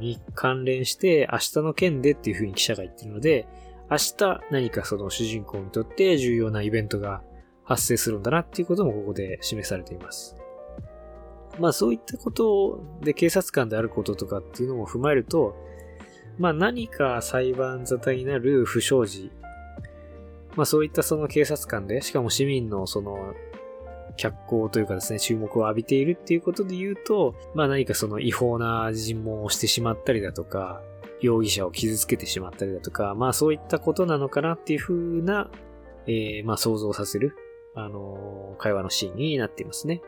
[0.00, 3.46] に関連して、明日の件でっていうふうに記者が言ってるので、
[3.90, 7.22] 明日何かその主人公にとって重要なイベントが
[7.64, 10.36] 発生するんだなっていうこともここで示されています。
[11.60, 15.54] まあそういったことで警察官であることとかっていうのも踏まえると、
[16.38, 19.30] まあ何か裁判沙汰になる不祥事、
[20.56, 23.34] まあそういったその警察官で、しかも市民のその
[24.16, 30.82] 脚光というかですね、注目を浴びているっていうことで言うと、まあ何かその違法な尋問をしてしまったりだとか、
[31.20, 35.50] 容疑者を傷つけてしまったりだとか、まあそういったことなのかなっていうふうな、
[36.06, 37.34] えー、まあ想像させる、
[37.74, 40.02] あのー、会話のシーンになっていますね。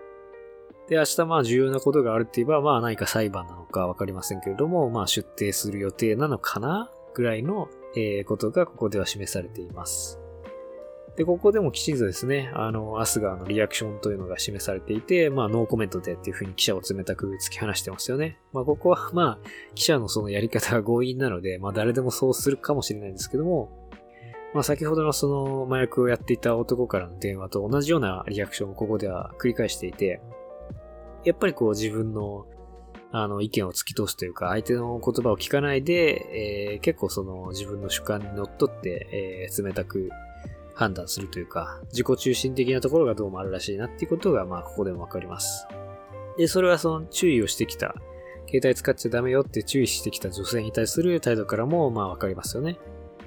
[0.89, 10.21] で、明日まあ重要なことがあるって言えば、まあ何か裁判なのかわかりませんけれども、まあ出廷する予定なのかなぐらいの、えー、ことがここでは示されています。
[11.17, 18.39] で、ここでもきちんとですね、あの、アスガーのリアクションというのが示されていて、まあ、ノーコメントでっていう風に記者を冷たく突き放してますよね。
[18.53, 23.71] まあ、ここは、まあ、記者のそのやり方が強引なので、まあ、誰でもそうするかもしれないんですけども、
[24.53, 30.21] まあ、先ほどのその麻薬をやっていた男からの電話と同じようなリアクションをここでは繰り返していて、
[31.25, 32.47] やっぱりこう自分の
[33.13, 40.11] あの意見を突き通すというか、相手の言葉を聞かないで、えー、結構その自分の主観にのっとって、えー、冷たく
[40.77, 45.67] 判断するというか、自己中心的なところがどうもあるらしいなっていうことが、まあ、ここでもわかります。
[46.37, 47.95] で、それはその注意をしてきた、
[48.47, 52.79] 携帯使っちゃダメよって注意してきた女性に対する態度からも、まあ、わかりますよね。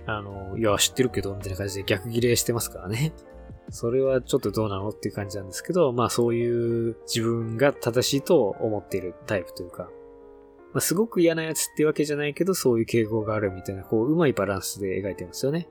[0.06, 3.14] あの、いや、知ってるけど、みたいな感じで逆ギレしてますからね。
[3.72, 9.92] それはちょっとどうなのっていう感じなんですけど、まあそういう自分が正しいと思っているタイプというか、
[10.74, 15.68] まあ、すごく嫌なやつってわけじゃないけど、そういう傾向があるみたいな、こう、うまいバランスで描いてますよね。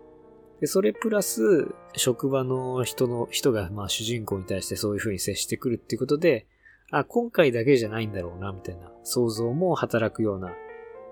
[0.61, 6.47] で、それプラス、職場の人の、人が、まあ主人公に対してそういう風に接してくるっていうことで、
[6.91, 10.53] あ、今回だけじゃないんだろうな、みたいな想像も働くような、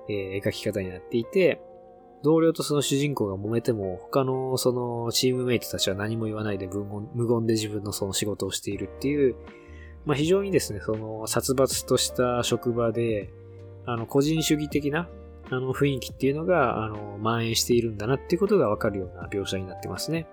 [0.09, 1.61] えー、描き方になっていて、
[2.23, 9.37] 同僚とその主人公が揉めても、他のそのチームメイトたちは何も言わないで無言で自分のその仕事をしているっていう、
[10.07, 13.31] まあ非常にですね、その殺伐とした職場で、
[13.85, 15.09] あの個人主義的な
[15.51, 20.27] あの雰囲気っていうのが、あの、蔓延しているんだなっていうことがわかるような描写になってますね。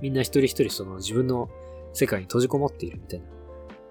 [0.00, 1.48] みんな一人一人その自分の
[1.94, 3.26] 世界に閉じこもっているみたいな。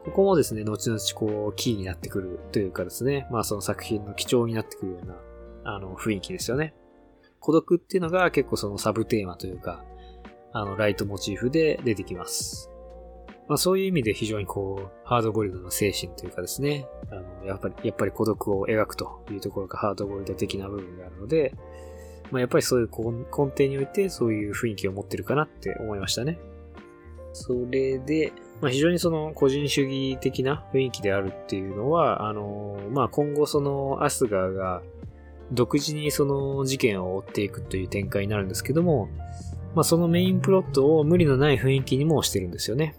[0.06, 5.16] ここもですね、後々こう、キーになってくるというかですね、まあその作品の基調になってくるような、
[5.66, 6.74] あの、雰囲気ですよね。
[7.40, 9.84] 孤独っていうのが結構そのサブテーマというか、
[10.54, 12.70] あの、ライトモチーフで出てきます。
[13.47, 21.53] まあそういう意味で非常にこう、ハードボイルドの精神というかですね、あの、やっぱり、やっぱり孤独を描くというところがハードボイルド的な部分があるので、
[22.31, 26.38] まあやっぱりそういう根底においてそういう雰囲気を持ってるかなって思いましたね。
[27.31, 34.81] それで、まあ非常にその個人主義的な雰囲気であるっていうのは、あの、まあ今後そのアスガーが
[35.51, 39.07] 独自にその事件を追っていくという展開になるんですけども、
[39.73, 42.95] まあそのメインプロットを無理のない雰囲気にもしてるんですよね。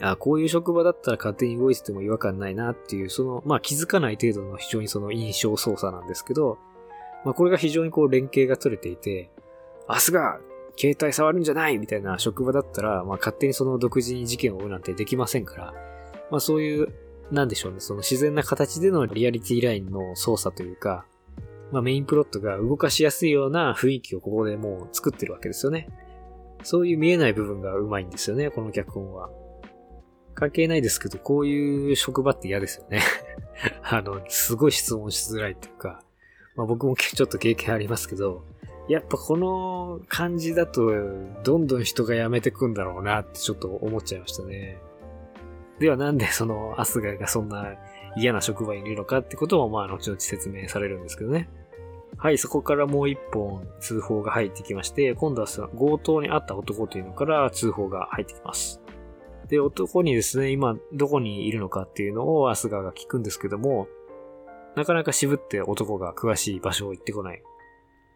[0.00, 6.58] あこういう職場だったら勝手に動いてても違和感ないなっていう、その、まあ気づかない程度の非常にその印象操作なんですけど、
[7.24, 9.30] まあこれが非常にこう連携が取れていて、
[9.88, 10.40] 明日が
[10.76, 15.74] 携帯触るんじゃないみたいな職場だったら、まあ勝手にその独自に事件を追うなんてできませんから、
[16.30, 16.88] まあそういう、
[17.30, 21.06] なんでしょうね、その自然な形でのリアリティラインの操作というか、
[21.70, 25.88] まあメインプロットが動かしやすいような雰囲気をここでもう作ってるわけですよね。
[26.64, 29.30] そういう見えない部分がうまいんですよね、この脚本は。
[30.34, 33.00] 関係ないですけど、こういう職場って嫌ですよね
[33.82, 36.02] あの、すごい質問しづらいっていうか、
[36.56, 38.44] まあ僕もちょっと経験ありますけど、
[38.88, 40.90] やっぱこの感じだと、
[41.44, 44.78] どんどん人が辞めてくんだろうなってちょっと思っちゃいましたね。
[45.78, 47.74] ではなんでそのアスガがそんな
[48.16, 51.48] 嫌な職場にいるのかってこともまあ後々説明されるんですけどね。
[52.18, 58.81] はい、そこからもう一本通報が入ってきまして、今度は強盗にあった男というのから通報が入ってきます。
[59.52, 63.86] で、男にですね、今どこにいるのかっていうのをアスガーが聞くんですけども、
[64.76, 67.42] なかなか渋って男が詳しい場所を行ってこない。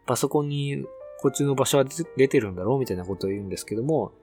[0.07, 0.83] パソコンに
[1.21, 1.85] こっちの場所は
[2.17, 4.13] 出てるんだろうみたいなことを言うんですけども、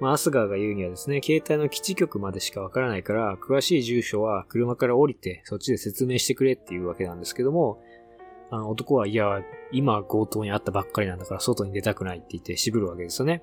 [0.00, 7.82] まあ、アスガーが言うにはですね、携帯の基地局までしかわからないから、詳しい住所は車から降りて、そっちで説明してくれっていうわけなんですけども、
[8.52, 9.42] あの、男は、いや、
[9.72, 13.42] 今強盗に会ったばっかりなんだから外に出たくないって言って渋るわけですよね。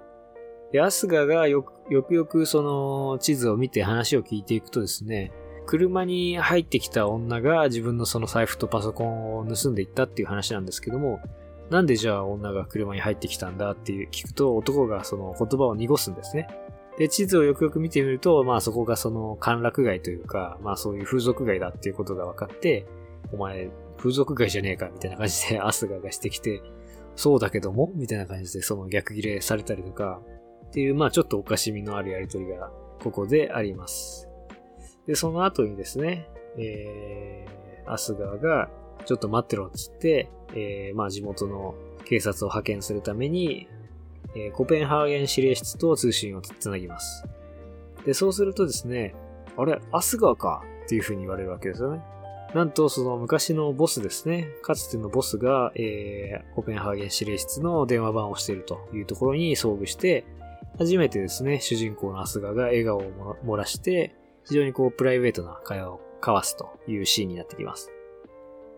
[0.71, 5.31] で、アスガがよく、よくよくその地図を見て話を聞いていくとですね、
[5.65, 11.19] 車に入ってきた女が自分のその財布とパソコンを盗んでいったっていう話なんですけども、
[11.69, 16.47] なんでじゃあ女が車に入ってきたんだっていう聞くと男がその言葉を濁すんですね。
[16.97, 22.87] で、地図をよくよく見てみると、まあそこがその歓楽街というか、まあそういう風俗街だっていうことが分かって、
[23.31, 26.61] お前風俗街じゃねえか、みたいな感じでアスガがしてきて、
[27.15, 30.21] そうだけどもみたいな感じでその逆ギレされたりとか、
[30.67, 34.27] っていう、まあちょっとおかしみのあるやりとりが、ここであります。
[35.05, 38.69] で、その後にですね、えー、アスガーが、
[39.05, 43.67] ちょっと待ってろっつって、えー、まあ地元の警察を派遣するために、
[44.35, 47.25] えー、コペンハーゲン指令室と通信をつなぎます。
[48.05, 49.15] で、そうするとですね、
[49.57, 52.01] あれ、アスガーかっていう風に言われるわけですよね。
[52.53, 54.47] なんと、その昔のボスですね。
[54.61, 60.25] かつてのボスが、えー、コペンハーゲン指令室の電話番をしているというところに遭遇して、
[60.77, 64.15] 初めてですね、主人公のアスガが笑顔を漏らして、
[64.45, 67.91] 非常にこう、プライベートな会話を交わすというシーンになってきます。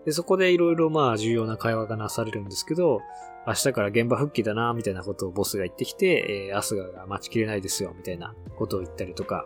[0.05, 3.01] で、そこでいろいろまあ重要な会話がなされるんですけど、
[3.45, 9.45] 明日から現場復帰だな、みたいなことをボスが言ってきて、えー、アスガが待ちきれないですよ、みたいなことを言ったりとか、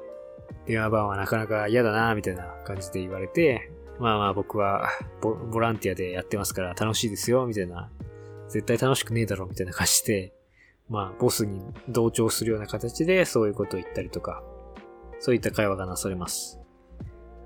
[0.66, 4.90] 電話番はなかなか嫌だな、みたいな感じで言われて、まあまあ僕は
[5.22, 7.90] ボボランティアでやってますから楽しいですよ、みたいな。
[8.48, 10.34] 絶対楽しくねえだろ、みたいな感じで、
[10.90, 14.44] まあボスに同調するような形でそういうことを言ったりとか、
[15.20, 16.60] そういった会話がなされます。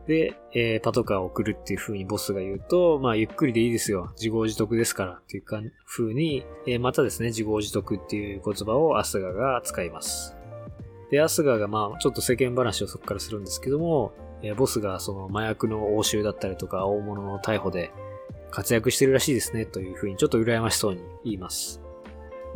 [0.07, 4.11] で、えー、パトカーを送るっていう風にボスが言うと、まあ、ゆっくりでいいですよ。
[4.15, 10.38] 自業自得ですからっていうか、風に、えー、またですね、自業自得っていう言葉をアスガが使います。
[11.11, 17.91] で、アスガがまあ、ちょっと世間話をそこからするんですけども、えー、ボスがその麻薬の押収だったりとか、大物の逮捕で
[18.49, 21.81] 活躍してるらしいですね、という風にちょっと羨ましそうに言います。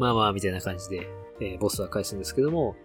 [0.02, 1.08] まあまあ、みたいな感じで、
[1.40, 2.76] えー、ボスは返すんですけども、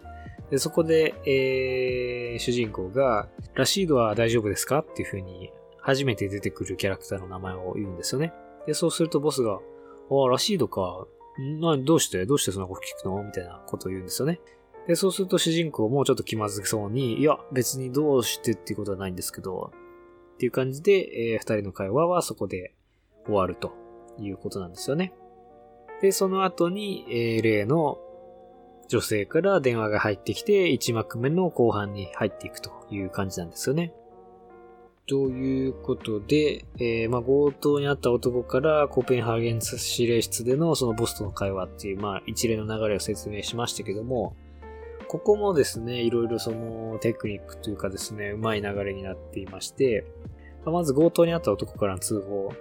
[0.50, 5.50] で、そこで、えー、主人公が、ラシードは大丈夫ですかっていう風に、
[5.80, 8.34] 初めて出てくるキャラクターの名前を言うんですよね。
[8.66, 9.58] で、そうするとボスが、あ
[10.26, 11.06] あ、ラシードか。
[11.60, 12.26] な、どうして？
[12.26, 13.22] どうしてそんなこと聞くの？
[13.22, 14.40] みたいなことを言うんですよね。
[14.86, 19.72] で、そうすると主人公もちょっと気まずそうに、いや、別にどうしてっていうことはないんですけど、
[20.34, 22.74] っていう感じで、えー、二人の会話はそこで
[23.24, 23.72] 終わると
[24.18, 25.12] いうことなんですよね。
[26.02, 27.98] で、その後に、えー、例の
[28.88, 33.92] 女性から電話が入ってきて、1幕目の後半に入っていくという感じなんですよね。
[35.08, 44.34] ということで、えー、まあ、強盗にあった男からコペンハーゲン指令室でのそのボスとの会話っていう、まあ、一連の流れを説明しましたけども、
[45.06, 50.04] ここもですね、いろいろそのテクニックというかですね、うまい流れになっていまして、
[50.70, 52.52] ま、ず強盗にあった男からの通報。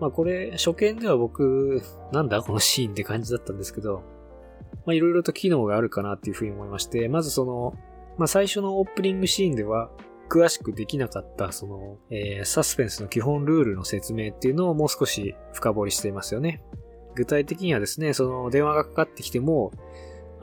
[0.00, 4.02] まあこれ、初見では僕、なんだこのシーンって感じだったんですけど、
[4.86, 7.74] まあいろいろと機能があるかなっていうふうに思いまして、まずその、
[8.18, 9.90] まあ最初のオープニングシーンでは、
[10.28, 16.62] 詳しくできなかった、その、えー、サスペンスの基本ルールの説明っていうのをもう少し深掘りしていますよね。
[17.14, 19.70] 具体的にはですね、その電話がかかってきても、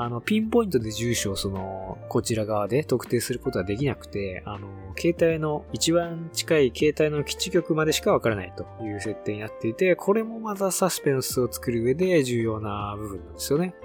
[0.03, 13.75] あの、ピンポイントで住所をその、こちら側で特定することはできなくて、あの、携帯の、一番近い携帯の基地局までしかわからないという設定になっていて、これもまたサスペンスを作る上で重要な部分なんですよね。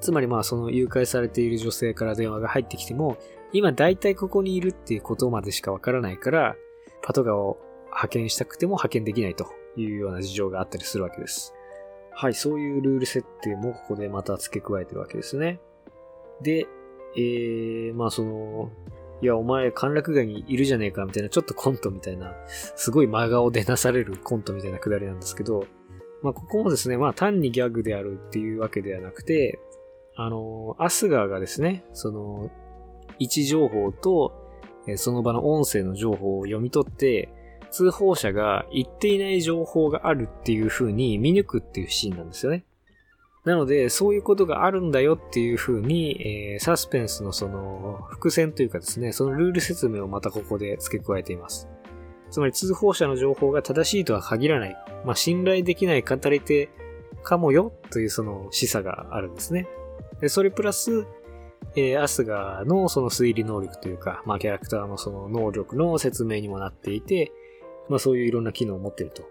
[0.00, 3.16] つまりまあその誘拐されている女性から電話が入ってきても、
[3.54, 6.54] 今大体ここにいるっていうことまでしかわからないから、
[7.00, 9.46] パトカーを派遣したくても派遣できないと
[9.76, 11.54] いうような事情があったりするわけです。
[12.20, 15.60] はい、そういうルール設定もここでまた付け加えてるわけですね。
[16.42, 16.66] で、
[17.16, 18.72] えー、まあその、
[19.22, 25.66] いや、お前、歓楽街にいるじゃねえか、みたいな、ちょっとコントみたいな、すごい真顔でなされるコントみたいなくだりなんですけど、
[26.24, 29.60] まあ、ここもですね、まあ、単にギャグであるっていうわけではなくて、
[30.16, 32.50] あの、アスガーがですね、その、
[33.20, 34.32] 位置情報と、
[34.96, 37.28] その場の音声の情報を読み取って、
[37.70, 42.64] 通報者が言っていない情報があるっていう風に見抜くっていうシーンなんですよね。
[43.44, 51.68] なので、そういうことがあるんだよっていう風に、えー、サスペンスのその、伏線というかですね、そのルール説明をまたここで付け加えています。
[52.30, 54.76] つまり通報者の情報が正しいとは限らない。
[55.06, 56.68] まあ、信頼できない語り手
[57.22, 59.66] かもよというその示唆があるんですね。
[60.20, 61.06] で、それプラス、
[61.74, 67.32] えー、アスガのその推理能力というか、まあ、キャラクターのその能力の説明にもなっていて、
[67.88, 69.24] まあ、そういういろんな機能を持ってると。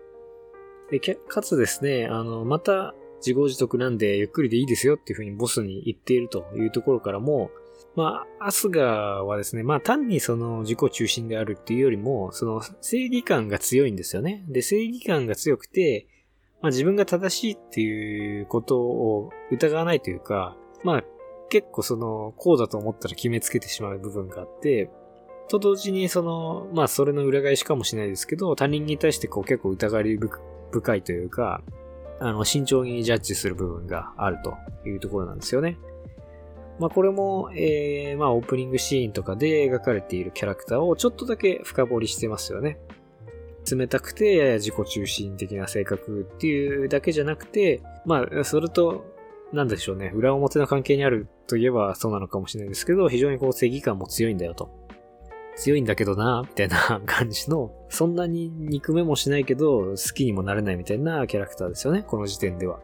[0.89, 7.49] で、かつですね、あの、また、自業自得なんでゆっくりでいいですよっていうふうにボスに言っているというところからも、
[7.95, 14.45] まあ、アスガーはですね、まあ単にその自己中心であるっていうよりも、その正義感が強いんですよね。
[14.47, 16.05] で、正義感が強くて、
[16.61, 21.03] まあ自分が正しいっていうことを疑わないというか、まあ
[21.49, 24.91] 結構その、こうだと思ったら決めつけてしまう部分があって、
[25.47, 30.19] と同時にその、まあそれの裏返しかもしれないですけど、他人に対してこう結構疑り
[30.71, 31.61] 深いというか、
[32.19, 35.77] あの、慎重にジャッジする部分があるというところなんですよね。
[36.79, 42.79] まあこれも、えー、まあオープニングシーンとかで描かれているキャラクターをちょっとだけ深掘りしてますよね。
[43.69, 49.05] 冷たくてやや自己中心的な性格っていうだけじゃなくて、まあそれと、
[49.53, 54.86] なんでしょうね、裏表の関係にあるといえばそうなのかもしれないですけど、非常にこう正義感も強いんだよと。
[55.57, 62.79] 強いんだけどな、みたいな 感じの、そんなに憎めもしないけど、好きにもなれないみたいなキャラクターですよね、この時点では。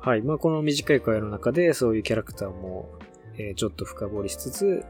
[0.00, 0.22] はい。
[0.22, 2.88] まあ、この短い会話の中で、そういうキャラクターも、
[3.36, 4.84] えー、ちょっと深掘りしつつ、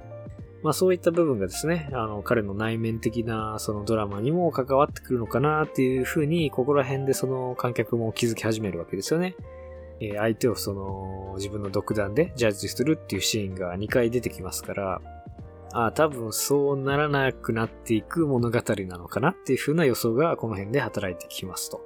[0.62, 9.34] まあ、そういった部分がですね、あの、彼の内面的な、そのドラマにも関わってくるのかなっていうふうに、ここら辺でその観客も気づき始めるわけですよね。
[10.00, 15.00] えー、相手をその、自分の独断でジャッジするっていうシーンが2回出てきますから、
[15.72, 21.80] あ多分そうならなくなっていく物語なのかなっていう風な予想がこの辺で働いてきますと。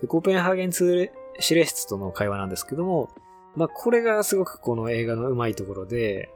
[0.00, 3.10] でコーペンハーゲンツ司令室との会話なんですけども、
[3.54, 6.30] まあこれがすごくこの映画の上手いところで、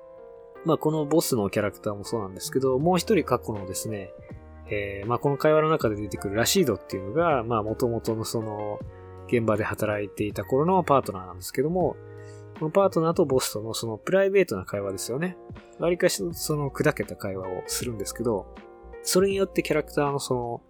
[0.64, 4.10] まあこのボスのキャラクターもそうなんですけど、もう一人過去のですね、
[4.68, 8.78] えー、まあこの会話の中で出てくるラシードっていうのが、まあ元々のその
[9.28, 11.96] 現場で働いていた頃のパートナーなんですけども、
[12.60, 15.38] このパートナーとボスとのそのプライベートな会話ですよね。
[15.78, 18.54] 割かしその砕けた会話をするんですけど、
[19.02, 20.62] それによってキャラクターのその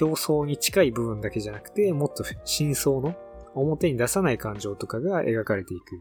[0.00, 3.16] 表層に近い部分だけじゃなくて、もっと真相の
[3.56, 6.00] 表に出さない感情とかが描かれていく。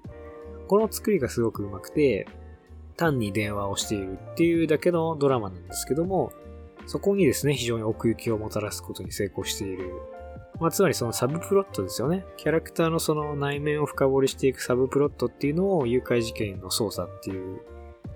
[0.68, 2.28] この作りがすごく上手くて、
[2.96, 6.32] 単に電話をしているっていうだけのドラマなんですけども、
[6.86, 9.92] そこにですね、非常に奥行きをもたらすことに成功している
[10.60, 12.26] まあ、つまりそのサブプロットですよね。
[12.38, 17.62] キャラクターのその内面を深掘りしていくサブプロットっていうのを誘拐事件の捜査っていう、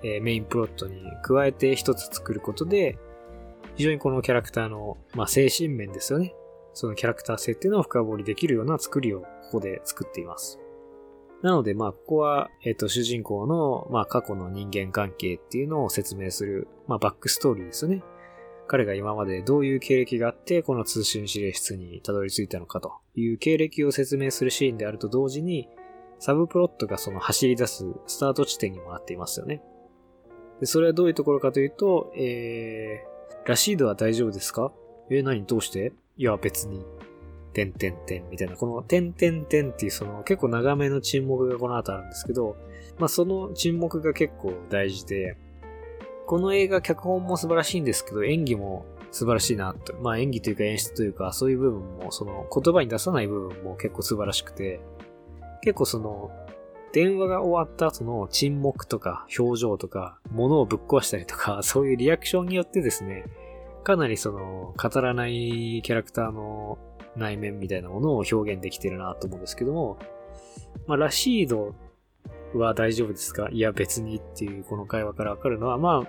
[0.03, 2.97] えー、メインプロットに加えて一つ作ることで、
[3.75, 6.35] 非常にこのキャラクターの、まあ、精神面ですよね。
[6.73, 10.59] そのキャラクター性っていうのを深掘りできるような作りをここで作っています。
[11.43, 18.01] なので、まあ、ここは、えっ、ー、と、主人公の、まあ、過去の人間関係っていうのを説明する、まあ、バックストーリーですよね。
[18.67, 25.67] 彼が今までどういう経歴があって、この通信指令室にたどり着いたのかという経歴を説明するシーンであると同時に、
[26.19, 29.61] サブプロットがその走り出すスタート地点にもなっていますよね。
[30.59, 34.71] で、それはどういうところかというと、えー、ラシードは大丈夫ですか？
[35.09, 35.45] えー、何？
[35.45, 35.91] どうして？
[36.17, 36.85] いや、別に。
[37.53, 42.55] てんてんてんみたいな、このてんてんてんっていうその結構長めの沈黙がこの後あるんですけど、
[42.97, 45.37] まあその沈黙が結構大事で、
[46.25, 49.93] この映画脚本も素晴らしいんですけど、演技も素晴らしいなと。
[49.95, 54.79] まあ演技というか演出というか、そういう部分も、その言葉に出さない部分も結構素晴らしくて、
[55.61, 56.31] 結構その、
[56.93, 63.25] 電話が終わった後の沈黙とか表情とか、物をぶっ壊したりとか、 そういうリアクションによってですね、
[63.83, 66.77] かなりその、語らないキャラクターの
[67.15, 69.97] 内面みたいなものを表現できてるなと思うんですけども、
[70.87, 71.75] まあ、ラシード
[72.59, 73.49] は大丈夫ですか？
[73.51, 76.03] いや別にっていうこの会話からわかるのは、ま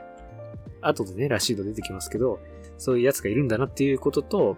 [0.80, 2.40] あ、後でね、ラシード出てきますけど、
[2.78, 4.56] そういう奴がいるんだなっていうことと、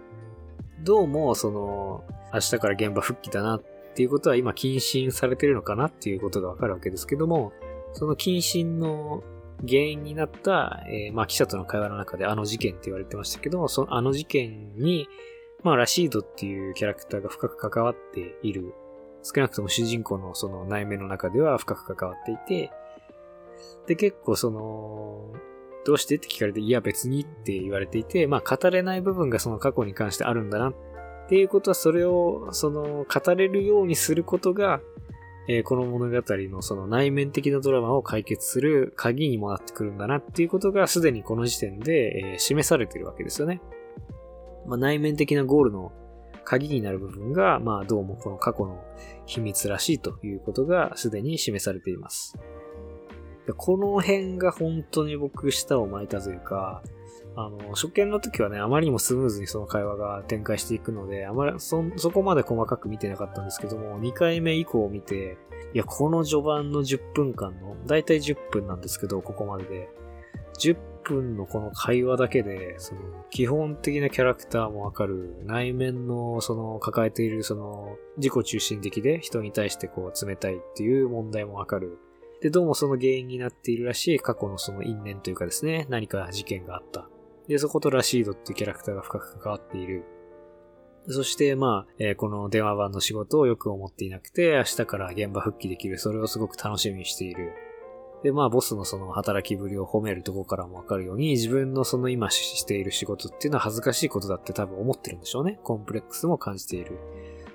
[0.83, 3.63] どうも、その、明日から現場復帰だなっ
[3.95, 7.53] ていうことは今謹慎されてるのかなっていうことがわかるわけですけども、
[7.93, 9.23] その謹慎の
[9.67, 15.07] 原因になった、えー、まあ記者との会話の中であの事件って言われてましたけど、そのあの事件に、
[15.63, 18.73] まあラシードっていうキャラクターが深く関わっている
[19.27, 22.71] 少なくとも主人公のその内面の中では深く関わっていて、
[23.87, 25.33] で、結構その、
[25.85, 30.75] どうしてって聞かれて、いや別にって言われていて、まあ語れない部分がその過去に関してあるんだなっ
[31.29, 34.81] ていうことは、それを、その、語れるようにすることが、
[35.49, 43.61] えー、この物語のその内面的なドラマを解決する鍵にもなってくるんだなっていうことがすでにこの時点で、えー、示されてるわけですよね。
[44.67, 45.93] まあ、内面的なゴールの
[46.47, 48.81] 鍵になる部分が、まあどうもこの過去の
[49.25, 52.37] 秘密らしいということがすでに示されています。
[53.57, 56.81] この辺が本当に僕舌を巻いたというか、
[57.35, 65.37] あの、初見の時はね、あまりにもスムーズにその会話が展開していくので、あまりそ、そこまで細かく見てなかったんですけども、2回目以降を見て、
[65.73, 69.89] いや、この序盤の10分間の、だいたい10分なんですけど、ここまでで、
[70.59, 70.77] 10
[71.07, 81.97] 分のこの会話だけで、その、基本的なキャラクターもわかる、内面の、その、抱えている、その、自己中心的で人に対してこう、冷たいっていう問題もわかる。
[82.41, 87.09] で、どうもその原因になっているらしい過去のその因縁というかですね、何か事件があった。
[87.47, 90.03] で、そことラシードっていうキャラクターが深く関わっている。
[91.09, 95.97] そして、まあ、えー、この電話番の仕事をよく思っていなくて、明日から現場復帰できる。
[95.97, 97.53] それをすごく楽しみにしている。
[98.23, 105.59] で、まあ、ボスのその働きぶりを褒めるとこからもわかるように、自分のその今している仕事っていうのは恥ずかしいことだって多分思ってるんでしょうね。
[105.63, 106.97] コンプレックスも感じている。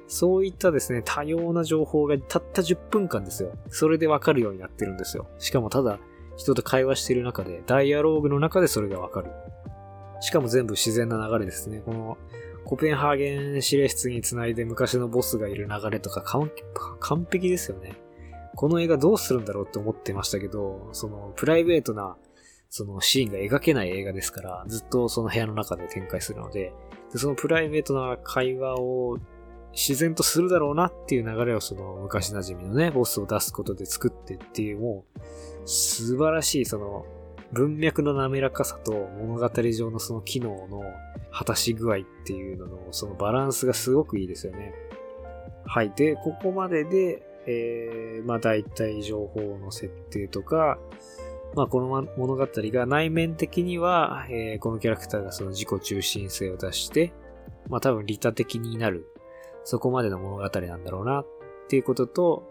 [0.06, 3.52] そういったですね、多様な情報がたった10分間ですよ。
[3.70, 5.26] それでわかるようになってるんですよ。
[5.38, 5.98] しかもただ、
[6.36, 9.30] 人と会話している中で、ダイアローグの中でそれがわかる。
[10.20, 11.82] しかも全部自然な流れですね。
[11.84, 12.18] この、
[12.64, 17.96] コペンハーゲン指令室につないで昔のボスがいる流れとか完璧ですよね。
[18.54, 22.16] この映画どうするんだろうって思ってましたけど、そのプライベートな
[22.68, 26.72] そのシーンが描けない映画ですから、ずっとその部屋の中で展開するので、
[27.12, 29.18] でそのプライベートな会話を
[29.72, 35.20] 自然とするだろうなっていう流れをその昔馴染みのね、ボスを出すことで作ってっていうもう
[35.64, 37.06] 素晴らしいその
[37.52, 40.82] 文脈の滑らかさと物語上のその機能の
[41.30, 44.74] 果たし具合っていうののそのバランスがすごくいいですよね。
[45.64, 45.92] はい。
[45.94, 50.78] で、ここまでで、えー、まあ大体情報の設定とか、
[51.54, 57.12] まあこの物語が内面的には、えー、このキャラクターがその自己中心性を出して、
[57.68, 59.06] まあ多分利他的になる、
[59.64, 61.26] そこまでの物語なんだろうなっ
[61.68, 62.48] ていうことと、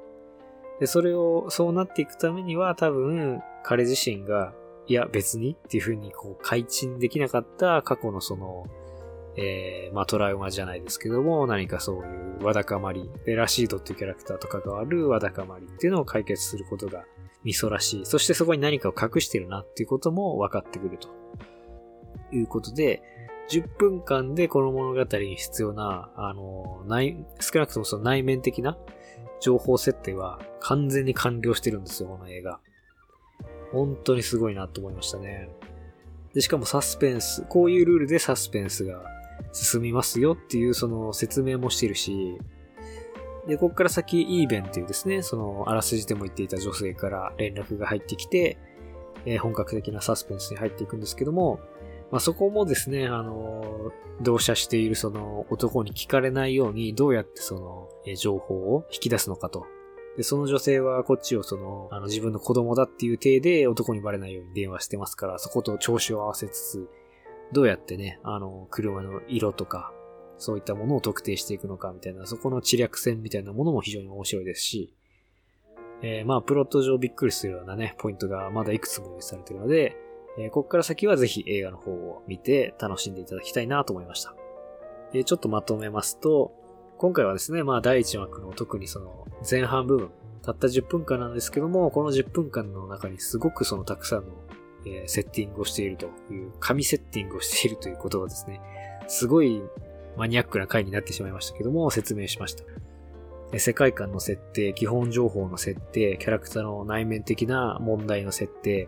[0.80, 4.54] で、それを、そうなっていくためには多分彼自身が
[4.88, 8.66] いや別にっていうふうにこう改陳できなかった過去のその、
[9.38, 12.00] えー、まあトラウマじゃないですけども、何かそうい
[12.40, 17.06] うわだかまり、で、ラシードっていうキャラクターと関わるわだかまりっていうのを解決することが
[17.44, 18.06] ミソらしい。
[18.06, 21.10] そしてそこに何かを隠してるなっていうことも分かってくると。
[22.34, 23.02] いうことで、
[23.50, 28.78] 10分間でこの物語に必要な、あの、内、少なくともその内面的な
[29.42, 32.60] 情報設定は完全に完了してるんですよ、この映画。
[33.72, 35.50] 本当にすごいなと思いましたね。
[36.34, 39.04] で、しかもサスペンス、こういうルールでサスペンスが
[39.54, 42.38] 進みますよっていうその説明もしてるし、
[43.48, 48.58] で、こっから先、イーベンっていうですね、その、あらすじでも言っていた女性から連絡が入ってきて、
[49.26, 51.60] えー、本格的なサスペンスに入っていくんですけども、
[52.12, 59.66] まあ、そこもですね、あの、同社しているその男に聞かれないように、どうやってその、え、情報を引き出すのかと。
[60.18, 66.90] で、その女性はこっちをその、あの自分の子供だっていう体で男にバレないように電話してますから、そこと調子を合わせつつ、
[67.52, 69.92] どうやってね、あの、車の色とか、
[70.38, 74.94] そういったものを特定していくのかみたいな、そこの知略戦みたいなものも非常に面白いですし、
[76.02, 79.96] えー、まあ、プロット上びっくりするようなね、ポイントがまだいくつも用意されているので、
[80.40, 84.34] えー、ここから先はぜひ映画の方を見て楽しんでいただきたいなと思いました。
[85.12, 86.54] で、ちょっとまとめますと、
[86.98, 90.12] 今回はですね、まあ第1幕の特にその前半部分、
[90.44, 94.34] たった10分間なんですけども、この10分間の中にすごくそのたくさんの、
[94.86, 98.62] え、セッティングをしているという、紙セッティングをしているということはですね、
[99.08, 99.62] すごい
[100.18, 102.64] マニアックな回になってしまいましたけども、説明しました。
[103.60, 108.88] 世界観の設定、基本情報の設定、キャラクターの内面的な問題の設定、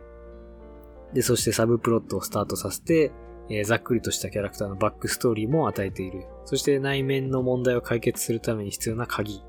[1.13, 3.11] で、そしてサブプロットをスタートさせて、
[3.49, 6.25] えー、ざっくりとしたキャラクターのバックストーリーも与えている。
[6.45, 9.43] そして内面の問題を解決するために必要な鍵。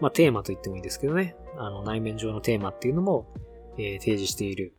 [0.00, 1.36] まあ、テーマと言ってもいいですけどね。
[1.56, 3.26] あの、内面上のテーマっていうのも、
[3.76, 4.74] えー、提示している。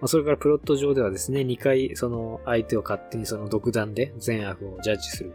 [0.00, 5.32] まあ、それからプロット上ではですね、2回その相手を勝手にその独断で善悪をジャッジする。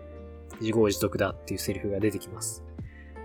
[0.61, 2.64] 自業自得だっていうセリフが出てきます。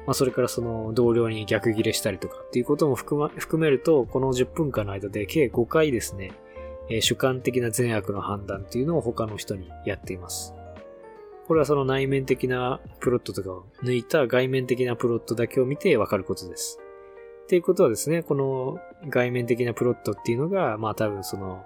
[0.06, 6.32] まあ、それからその同僚に逆ギレしたりとかっていうことも含,、ま、含めると、この10分間の間で計5回ですね、
[6.88, 10.54] え主観的な善悪の判断っていうのを他の人にやっています。
[11.46, 16.78] これはその内面的なプロットとかを抜いた外面的なプロットだけを見てわかることです。
[17.44, 21.64] っていうことはですね、この外面的なプロットっていうのが、まあ多分その、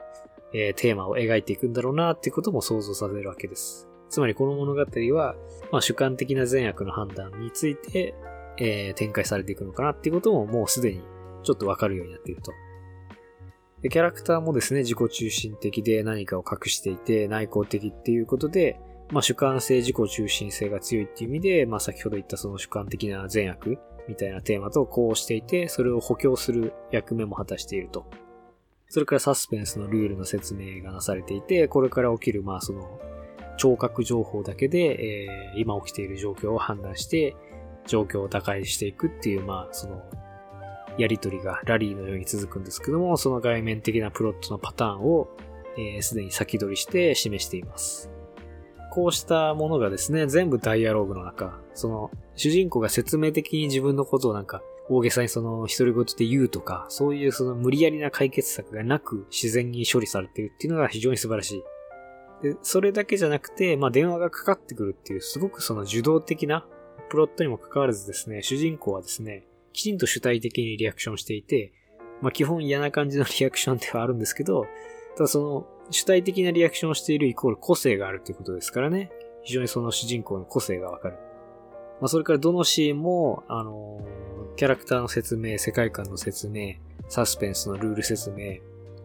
[0.52, 3.88] えー、テーマを描いていくんだろうなっていうことも想像させるわけです。
[4.10, 4.80] つまりこの物語
[5.14, 5.34] は、
[5.70, 8.14] まあ主観的な善悪の判断について、
[8.58, 11.02] えー、展開されていくのかなっていうことももうすでに
[11.42, 12.52] ちょっとわかるようになっていると。
[13.80, 18.78] で、キャラクターもですね、自己中心的で何かを隠していて内向的っていうことで、
[19.10, 23.78] まあ主観性、自己中心性が強いっていう意味で、まあ先ほど言ったその主観的な善悪
[24.08, 28.06] みたいなテーマとこうしていて、それを補強する役目も果たしていると。
[28.88, 33.00] それからサスペンスのルールの説明がなされていて、これから起きる、まあその、
[33.56, 37.34] 聴覚情報だけで、えー、今起きている状況を判断して、
[37.86, 40.02] 状況を打開していくっていう、まあその、
[40.98, 45.28] やりとりがラリーのように続くんですけども、その外面的なプロットのパターンを、
[45.78, 48.11] えー、すでに先取りして示しています。
[48.92, 61.62] こうしたものがですね、全部ダイアログの中、その、主人公が説明的に自分のことをなんか、大げさにその、独り言で言うとか、そういうその無理やりな解決策がなく自然に処理されているっていうのが非常に素晴らしい。
[62.42, 66.66] で、それだけじゃなくて、まあ電話がかかってくるっていう、すごくその受動的な
[67.08, 71.72] プロットにも関わらずですね、主人公はですね、きちんと主体的にリアクションしていて、
[72.20, 74.66] まあ基本嫌な感じのリアクションではあるんですけど、
[75.16, 79.10] ただその主体的なリアクションをしているイコール個性があるということですからね。
[79.42, 81.16] 非常にその主人公の個性がわかる。
[82.00, 86.74] まあそれからどのシーンも、あのー、キャラクターの説明、世界観の説明、
[87.08, 88.58] サスペンスのルール説明、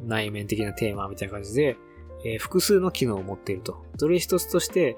[0.05, 1.77] 内面的なテーマみたいな感じで、
[2.23, 3.83] えー、複数の機能を持っていると。
[3.97, 4.95] それ一つとして、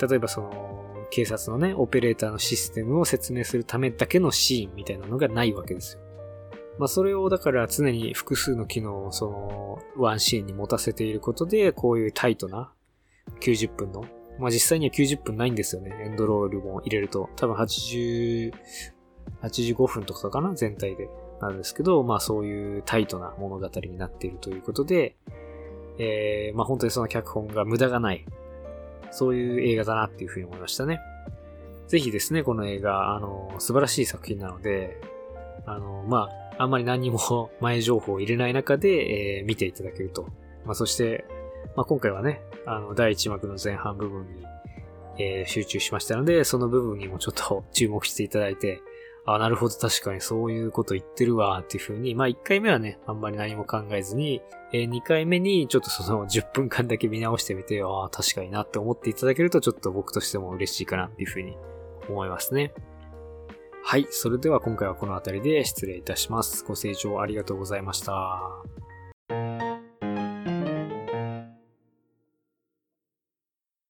[0.00, 6.02] 例えばその、警察のね、オペレーターのシステムを説明するためだけのシーンみたいなのがないわけですよ。
[6.80, 12.72] まあそれをだから常に複数の機能をそのワンシーンに持たせていることで、こういうタイトな
[13.42, 14.06] 90分の、
[14.38, 15.94] まあ実際には90分ないんですよね。
[16.02, 17.28] エンドロールも入れると。
[17.36, 18.54] 多分80、
[19.42, 20.54] 85分とかかな？
[20.54, 21.10] 全体で。
[21.42, 25.16] なんですけど、まあそういうタイトな物語になっているということで、
[25.98, 28.24] えー、まあ本当にその脚本が無駄がない。
[29.10, 30.98] そういう映画だなっていうふうに思いましたね。
[31.88, 34.98] ぜひですね、この映画、あの、素晴らしい作品なので、
[35.66, 40.28] あの、まあ、あんまり何も前情報を入れない中で、えー、見ていただけると。
[40.66, 41.24] まあ、そして、
[41.74, 44.44] まあ、今回はね、あの、第1幕の前半部分に、
[45.18, 48.82] えー、集中しましたので、その部分にもちょっと 注目していただいて、
[49.24, 54.42] あ、なるほど、確かにそういうこと言ってるわ、っていう風に、まあ1回目はね、あんまり何も考えずに、
[54.74, 61.56] えー、2回目にちょっとその10分間だけ見直してみて、ああ、確かになって思っていただけると、ちょっと僕としても嬉しいかな、っていう風に
[62.06, 62.74] 思いますね。
[63.82, 64.06] はい。
[64.10, 66.64] それでは今回はこの辺りで失礼いたします。
[66.64, 68.79] ご清聴ありがとうございました。